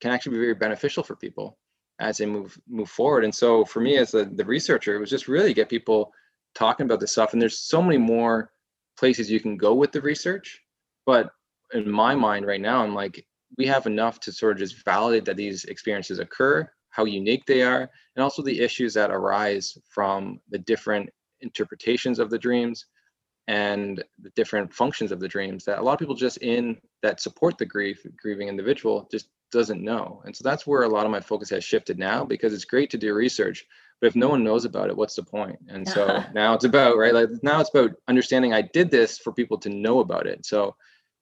[0.00, 1.58] can actually be very beneficial for people
[1.98, 3.24] as they move move forward.
[3.24, 6.12] And so for me as the, the researcher it was just really get people
[6.54, 8.50] talking about this stuff and there's so many more
[8.98, 10.62] places you can go with the research
[11.04, 11.30] but
[11.74, 15.24] in my mind right now i'm like we have enough to sort of just validate
[15.24, 20.40] that these experiences occur how unique they are and also the issues that arise from
[20.48, 22.86] the different interpretations of the dreams
[23.48, 27.20] and the different functions of the dreams that a lot of people just in that
[27.20, 31.12] support the grief grieving individual just doesn't know and so that's where a lot of
[31.12, 33.64] my focus has shifted now because it's great to do research
[34.00, 35.58] but if no one knows about it what's the point?
[35.68, 39.32] and so now it's about right like now it's about understanding i did this for
[39.32, 40.74] people to know about it so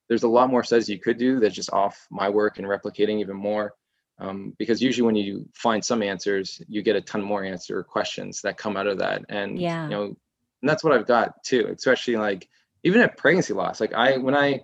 [0.08, 3.20] there's a lot more studies you could do that's just off my work and replicating
[3.20, 3.74] even more
[4.18, 8.40] um, because usually when you find some answers you get a ton more answer questions
[8.42, 9.84] that come out of that and yeah.
[9.84, 10.16] you know
[10.64, 12.48] and that's what I've got too, especially like
[12.84, 13.82] even at pregnancy loss.
[13.82, 14.62] Like I when I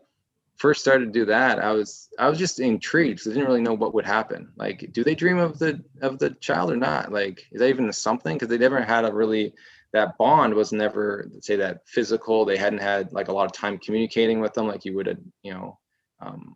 [0.57, 3.61] first started to do that, I was I was just intrigued because I didn't really
[3.61, 4.49] know what would happen.
[4.57, 7.12] Like, do they dream of the of the child or not?
[7.12, 8.34] Like, is that even something?
[8.34, 9.53] Because they never had a really
[9.93, 12.45] that bond was never say that physical.
[12.45, 15.18] They hadn't had like a lot of time communicating with them like you would have,
[15.43, 15.78] you know,
[16.20, 16.55] um,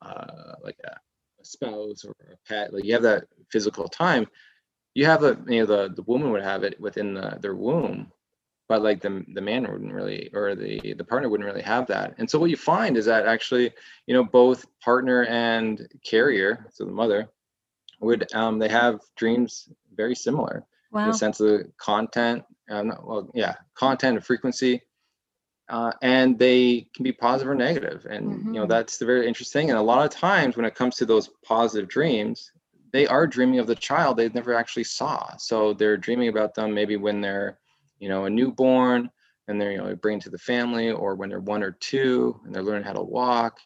[0.00, 2.72] uh, like a, a spouse or a pet.
[2.72, 4.26] Like you have that physical time.
[4.94, 8.12] You have a you know the the woman would have it within the, their womb
[8.68, 12.14] but like the the man wouldn't really or the the partner wouldn't really have that
[12.16, 13.70] and so what you find is that actually
[14.06, 17.28] you know both partner and carrier so the mother
[18.00, 21.02] would um they have dreams very similar wow.
[21.02, 24.80] in the sense of the content uh, not, well yeah content and frequency
[25.68, 28.46] uh, and they can be positive or negative and mm-hmm.
[28.48, 28.70] you know mm-hmm.
[28.70, 31.88] that's the very interesting and a lot of times when it comes to those positive
[31.88, 32.52] dreams
[32.92, 36.74] they are dreaming of the child they never actually saw so they're dreaming about them
[36.74, 37.58] maybe when they're
[38.02, 39.08] you know, a newborn
[39.46, 42.52] and they're, you know, bring to the family or when they're one or two and
[42.52, 43.58] they're learning how to walk.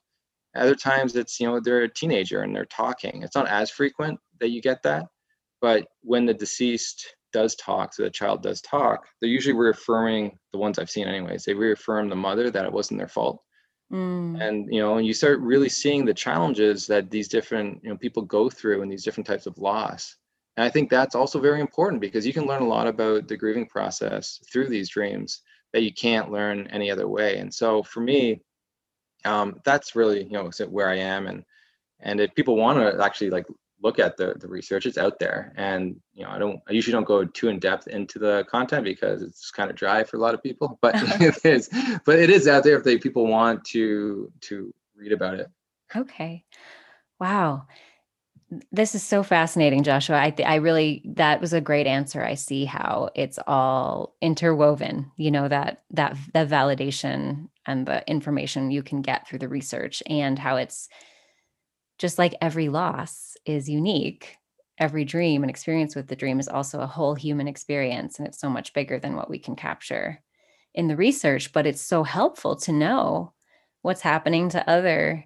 [0.55, 3.23] Other times it's, you know, they're a teenager and they're talking.
[3.23, 5.07] It's not as frequent that you get that,
[5.61, 10.59] but when the deceased does talk, so the child does talk, they're usually reaffirming the
[10.59, 11.45] ones I've seen anyways.
[11.45, 13.43] They reaffirm the mother that it wasn't their fault.
[13.93, 14.43] Mm.
[14.43, 17.97] And you know, and you start really seeing the challenges that these different you know
[17.97, 20.17] people go through in these different types of loss.
[20.57, 23.37] And I think that's also very important because you can learn a lot about the
[23.37, 25.43] grieving process through these dreams
[25.73, 27.39] that you can't learn any other way.
[27.39, 28.41] And so for me,
[29.25, 31.27] um, that's really you know where I am.
[31.27, 31.45] And
[32.01, 33.47] and if people want to actually like
[33.83, 34.87] look at the the research.
[34.87, 36.61] It's out there, and you know, I don't.
[36.69, 40.05] I usually don't go too in depth into the content because it's kind of dry
[40.05, 40.79] for a lot of people.
[40.81, 41.69] But it is,
[42.05, 45.49] but it is out there if they people want to to read about it.
[45.95, 46.45] Okay.
[47.21, 47.67] Wow.
[48.71, 50.21] This is so fascinating, Joshua.
[50.21, 52.25] I th- I really that was a great answer.
[52.25, 55.11] I see how it's all interwoven.
[55.17, 60.01] You know that that the validation and the information you can get through the research,
[60.09, 60.89] and how it's
[61.99, 64.37] just like every loss is unique.
[64.79, 68.39] Every dream and experience with the dream is also a whole human experience, and it's
[68.39, 70.23] so much bigger than what we can capture
[70.75, 71.53] in the research.
[71.53, 73.33] But it's so helpful to know
[73.81, 75.25] what's happening to other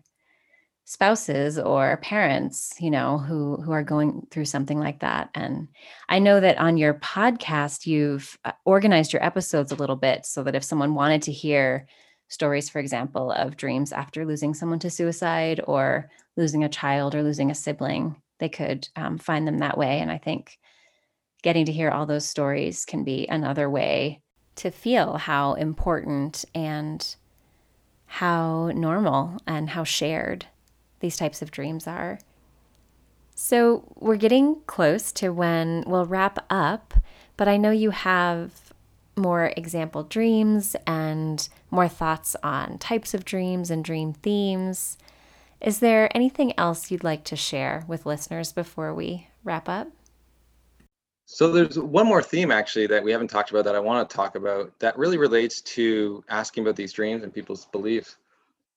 [0.90, 5.68] spouses or parents you know who who are going through something like that and
[6.08, 10.42] i know that on your podcast you've uh, organized your episodes a little bit so
[10.42, 11.86] that if someone wanted to hear
[12.30, 17.22] stories for example of dreams after losing someone to suicide or losing a child or
[17.22, 20.58] losing a sibling they could um, find them that way and i think
[21.42, 24.20] getting to hear all those stories can be another way
[24.56, 27.16] to feel how important and
[28.06, 30.46] how normal and how shared
[30.98, 32.18] these types of dreams are.
[33.34, 36.92] So we're getting close to when we'll wrap up,
[37.36, 38.69] but I know you have
[39.20, 44.98] more example dreams and more thoughts on types of dreams and dream themes.
[45.60, 49.88] Is there anything else you'd like to share with listeners before we wrap up?
[51.26, 54.16] So there's one more theme actually that we haven't talked about that I want to
[54.16, 58.16] talk about that really relates to asking about these dreams and people's beliefs.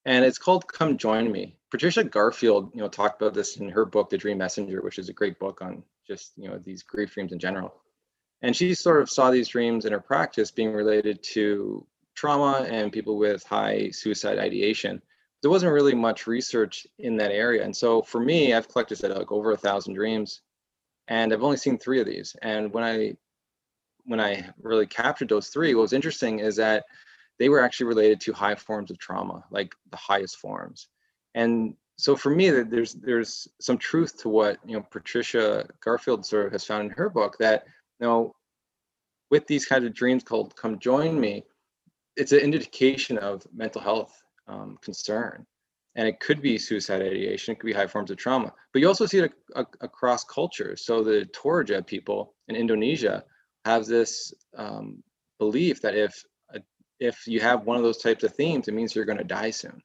[0.05, 1.55] And it's called Come Join Me.
[1.71, 5.09] Patricia Garfield, you know, talked about this in her book, The Dream Messenger, which is
[5.09, 7.73] a great book on just, you know, these grief dreams in general.
[8.43, 12.91] And she sort of saw these dreams in her practice being related to trauma and
[12.91, 15.01] people with high suicide ideation.
[15.41, 17.63] There wasn't really much research in that area.
[17.63, 20.41] And so for me, I've collected like over a thousand dreams
[21.07, 22.35] and I've only seen three of these.
[22.41, 23.15] And when I
[24.05, 26.83] when I really captured those three, what was interesting is that
[27.39, 30.89] they were actually related to high forms of trauma, like the highest forms
[31.35, 36.47] and so for me there's there's some truth to what you know patricia garfield sort
[36.47, 37.65] of has found in her book that
[38.03, 38.35] know
[39.31, 41.43] with these kinds of dreams called come join me
[42.15, 45.45] it's an indication of mental health um, concern.
[45.95, 48.51] And it could be suicide ideation it could be high forms of trauma.
[48.71, 50.85] But you also see it a, a, across cultures.
[50.85, 53.23] So the toraja people in indonesia
[53.65, 55.03] have this um,
[55.39, 56.23] belief that if
[56.99, 59.51] if you have one of those types of themes it means you're going to die
[59.51, 59.81] soon.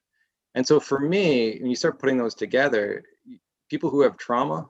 [0.55, 3.03] And so for me, when you start putting those together,
[3.69, 4.67] people who have trauma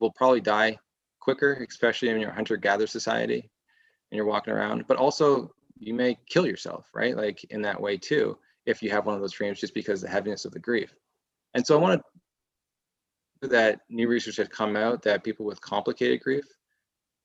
[0.00, 0.78] will probably die
[1.22, 3.50] quicker, especially in your hunter-gatherer society
[4.10, 4.84] and you're walking around.
[4.88, 7.16] But also you may kill yourself, right?
[7.16, 10.08] Like in that way too, if you have one of those dreams just because the
[10.08, 10.94] heaviness of the grief.
[11.54, 16.20] And so I want to that new research has come out that people with complicated
[16.20, 16.44] grief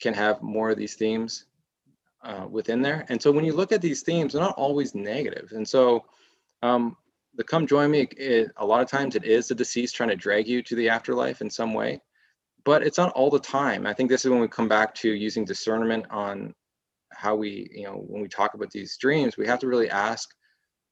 [0.01, 1.45] can have more of these themes
[2.23, 3.05] uh, within there.
[3.09, 5.51] And so when you look at these themes, they're not always negative.
[5.51, 6.05] And so
[6.63, 6.97] um,
[7.35, 10.15] the come join me it, a lot of times it is the deceased trying to
[10.15, 12.01] drag you to the afterlife in some way
[12.67, 13.87] but it's not all the time.
[13.87, 16.53] I think this is when we come back to using discernment on
[17.13, 20.29] how we you know when we talk about these dreams we have to really ask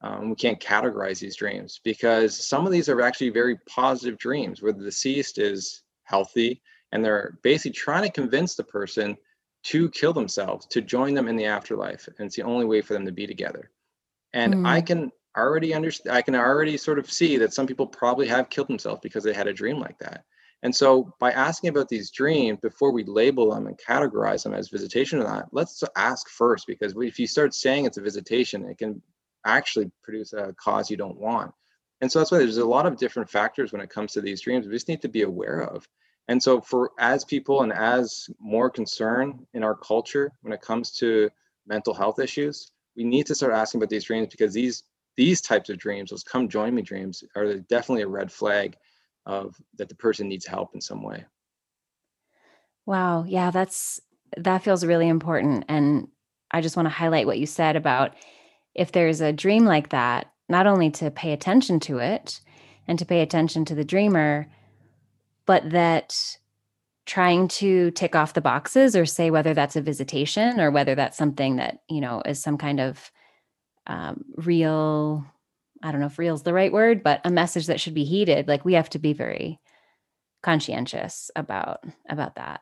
[0.01, 4.61] um, we can't categorize these dreams because some of these are actually very positive dreams
[4.61, 6.61] where the deceased is healthy
[6.93, 9.17] and they're basically trying to convince the person
[9.63, 12.93] to kill themselves to join them in the afterlife and it's the only way for
[12.93, 13.69] them to be together.
[14.34, 14.67] And mm.
[14.67, 18.49] i can already understand i can already sort of see that some people probably have
[18.49, 20.23] killed themselves because they had a dream like that
[20.64, 24.70] and so by asking about these dreams before we label them and categorize them as
[24.70, 28.78] visitation or not let's ask first because if you start saying it's a visitation it
[28.78, 29.01] can
[29.45, 31.53] actually produce a cause you don't want.
[32.01, 34.41] And so that's why there's a lot of different factors when it comes to these
[34.41, 35.88] dreams we just need to be aware of.
[36.28, 40.91] And so for as people and as more concern in our culture when it comes
[40.97, 41.30] to
[41.68, 44.84] mental health issues we need to start asking about these dreams because these
[45.18, 48.76] these types of dreams, those come join me dreams, are definitely a red flag
[49.26, 51.26] of that the person needs help in some way.
[52.86, 53.26] Wow.
[53.28, 53.99] Yeah, that's
[54.38, 55.65] that feels really important.
[55.67, 56.07] And
[56.51, 58.15] I just want to highlight what you said about
[58.73, 62.41] if there's a dream like that, not only to pay attention to it
[62.88, 64.47] and to pay attention to the dreamer,
[65.45, 66.15] but that
[67.05, 71.17] trying to tick off the boxes or say whether that's a visitation or whether that's
[71.17, 73.11] something that, you know, is some kind of
[73.88, 75.26] um, real
[75.86, 78.03] i don't know if real is the right word but a message that should be
[78.03, 79.59] heeded like we have to be very
[80.43, 82.61] conscientious about about that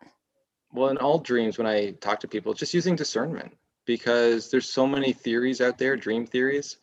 [0.72, 3.52] well in all dreams when i talk to people just using discernment
[3.86, 6.78] because there's so many theories out there dream theories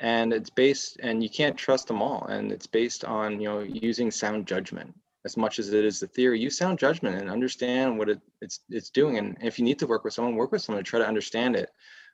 [0.00, 3.60] and it's based and you can't trust them all and it's based on you know
[3.60, 6.40] using sound judgment as much as it is the theory.
[6.40, 9.18] Use sound judgment and understand what it, it's it's doing.
[9.18, 11.56] And if you need to work with someone, work with someone to try to understand
[11.56, 11.70] it.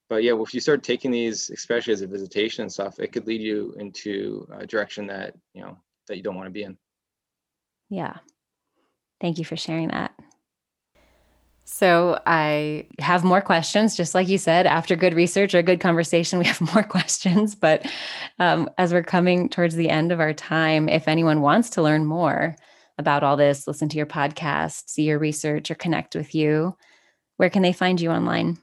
[0.08, 3.12] But yeah, well, if you start taking these, especially as a visitation and stuff, it
[3.12, 6.62] could lead you into a direction that you know that you don't want to be
[6.62, 6.78] in.
[7.90, 8.18] Yeah.
[9.20, 10.12] Thank you for sharing that.
[11.70, 14.66] So I have more questions, just like you said.
[14.66, 17.54] After good research or good conversation, we have more questions.
[17.54, 17.86] But
[18.38, 22.06] um, as we're coming towards the end of our time, if anyone wants to learn
[22.06, 22.56] more
[22.96, 26.74] about all this, listen to your podcast, see your research, or connect with you,
[27.36, 28.56] where can they find you online?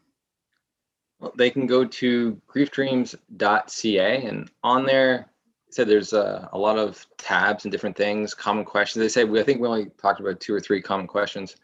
[1.36, 5.32] They can go to griefdreams.ca, and on there,
[5.72, 9.02] said there's a, a lot of tabs and different things, common questions.
[9.02, 11.56] They say we I think we only talked about two or three common questions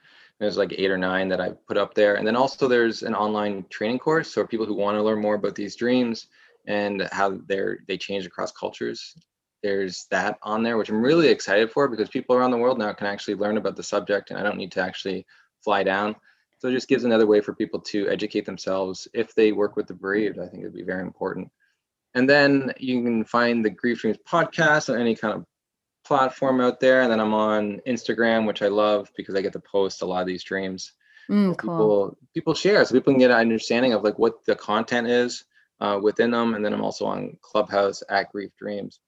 [0.42, 2.16] there's like eight or nine that I put up there.
[2.16, 4.34] And then also there's an online training course.
[4.34, 6.28] So people who want to learn more about these dreams
[6.66, 9.16] and how they're they change across cultures.
[9.62, 12.92] There's that on there, which I'm really excited for because people around the world now
[12.92, 15.28] can actually learn about the subject and I don't need to actually
[15.64, 16.16] fly down.
[16.62, 19.88] So it just gives another way for people to educate themselves if they work with
[19.88, 20.38] the bereaved.
[20.38, 21.50] I think it'd be very important.
[22.14, 25.44] And then you can find the Grief Dreams podcast on any kind of
[26.06, 29.60] platform out there, and then I'm on Instagram, which I love because I get to
[29.60, 30.94] post a lot of these dreams.
[31.32, 31.72] Mm, cool.
[31.72, 35.46] People people share, so people can get an understanding of like what the content is
[35.80, 39.00] uh, within them, and then I'm also on Clubhouse at Grief Dreams.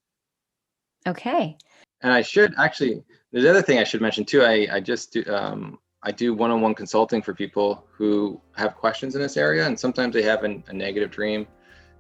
[1.06, 1.56] Okay.
[2.02, 3.04] And I should actually.
[3.32, 4.42] There's other thing I should mention too.
[4.42, 9.22] I I just do um, I do one-on-one consulting for people who have questions in
[9.22, 11.48] this area, and sometimes they have an, a negative dream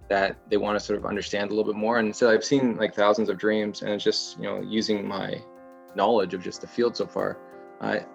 [0.09, 1.99] that they want to sort of understand a little bit more.
[1.99, 5.41] And so I've seen like thousands of dreams, and it's just you know using my
[5.95, 7.37] knowledge of just the field so far,
[7.79, 8.05] I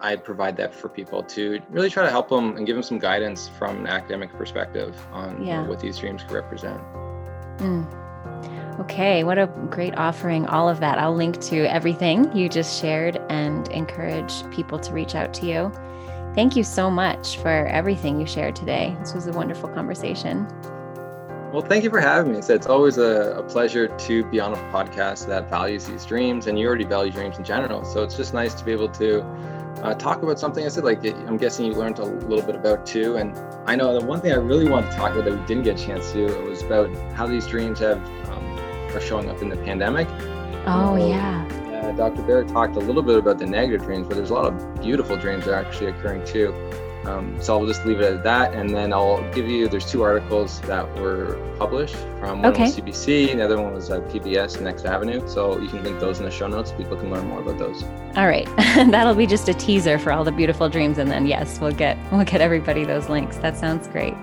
[0.00, 2.98] I provide that for people to really try to help them and give them some
[2.98, 5.58] guidance from an academic perspective on yeah.
[5.58, 6.80] you know, what these dreams could represent.
[7.58, 8.80] Mm.
[8.80, 10.98] Okay, what a great offering, all of that.
[10.98, 15.72] I'll link to everything you just shared and encourage people to reach out to you.
[16.34, 18.96] Thank you so much for everything you shared today.
[19.00, 20.46] This was a wonderful conversation.
[21.52, 22.38] Well, thank you for having me.
[22.38, 26.56] It's always a, a, pleasure to be on a podcast that values these dreams, and
[26.56, 27.84] you already value dreams in general.
[27.84, 29.22] So it's just nice to be able to
[29.82, 32.86] uh, talk about something I said, like I'm guessing you learned a little bit about
[32.86, 33.16] too.
[33.16, 35.64] And I know the one thing I really wanted to talk about that we didn't
[35.64, 38.44] get a chance to do was about how these dreams have um,
[38.94, 40.06] are showing up in the pandemic.
[40.66, 41.39] Oh yeah.
[41.90, 42.22] Uh, Dr.
[42.22, 45.16] Barrett talked a little bit about the negative dreams, but there's a lot of beautiful
[45.16, 46.54] dreams that are actually occurring too.
[47.04, 49.68] Um, so I'll just leave it at that, and then I'll give you.
[49.68, 52.64] There's two articles that were published from one okay.
[52.64, 55.26] was CBC, the other one was uh, PBS Next Avenue.
[55.26, 56.72] So you can link those in the show notes.
[56.72, 57.82] People can learn more about those.
[58.16, 61.58] All right, that'll be just a teaser for all the beautiful dreams, and then yes,
[61.58, 63.38] we'll get we'll get everybody those links.
[63.38, 64.14] That sounds great.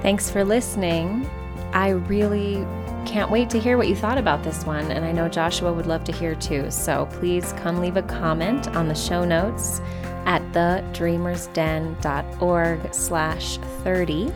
[0.00, 1.28] Thanks for listening.
[1.74, 2.64] I really
[3.06, 5.86] can't wait to hear what you thought about this one, and I know Joshua would
[5.86, 6.70] love to hear too.
[6.70, 9.80] So please come leave a comment on the show notes
[10.24, 14.32] at thedreamersden.org slash 30.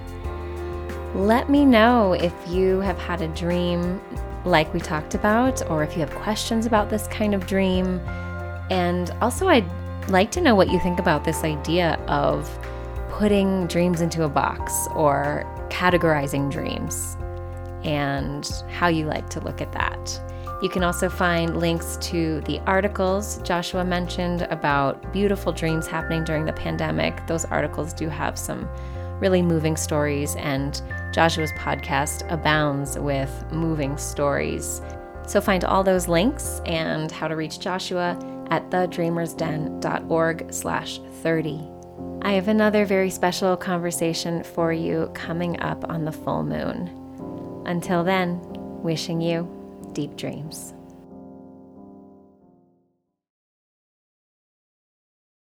[1.14, 4.02] Let me know if you have had a dream
[4.44, 8.00] like we talked about, or if you have questions about this kind of dream.
[8.70, 9.64] And also, I'd
[10.08, 12.50] like to know what you think about this idea of
[13.10, 17.16] putting dreams into a box or categorizing dreams
[17.86, 20.20] and how you like to look at that.
[20.62, 26.44] You can also find links to the articles Joshua mentioned about beautiful dreams happening during
[26.44, 27.26] the pandemic.
[27.26, 28.68] Those articles do have some
[29.20, 30.82] really moving stories, and
[31.12, 34.82] Joshua's podcast abounds with moving stories.
[35.26, 38.18] So find all those links and how to reach Joshua
[38.50, 41.70] at thedreamersden.org slash 30.
[42.22, 47.05] I have another very special conversation for you coming up on the full moon.
[47.66, 48.40] Until then,
[48.82, 49.48] wishing you
[49.92, 50.72] deep dreams.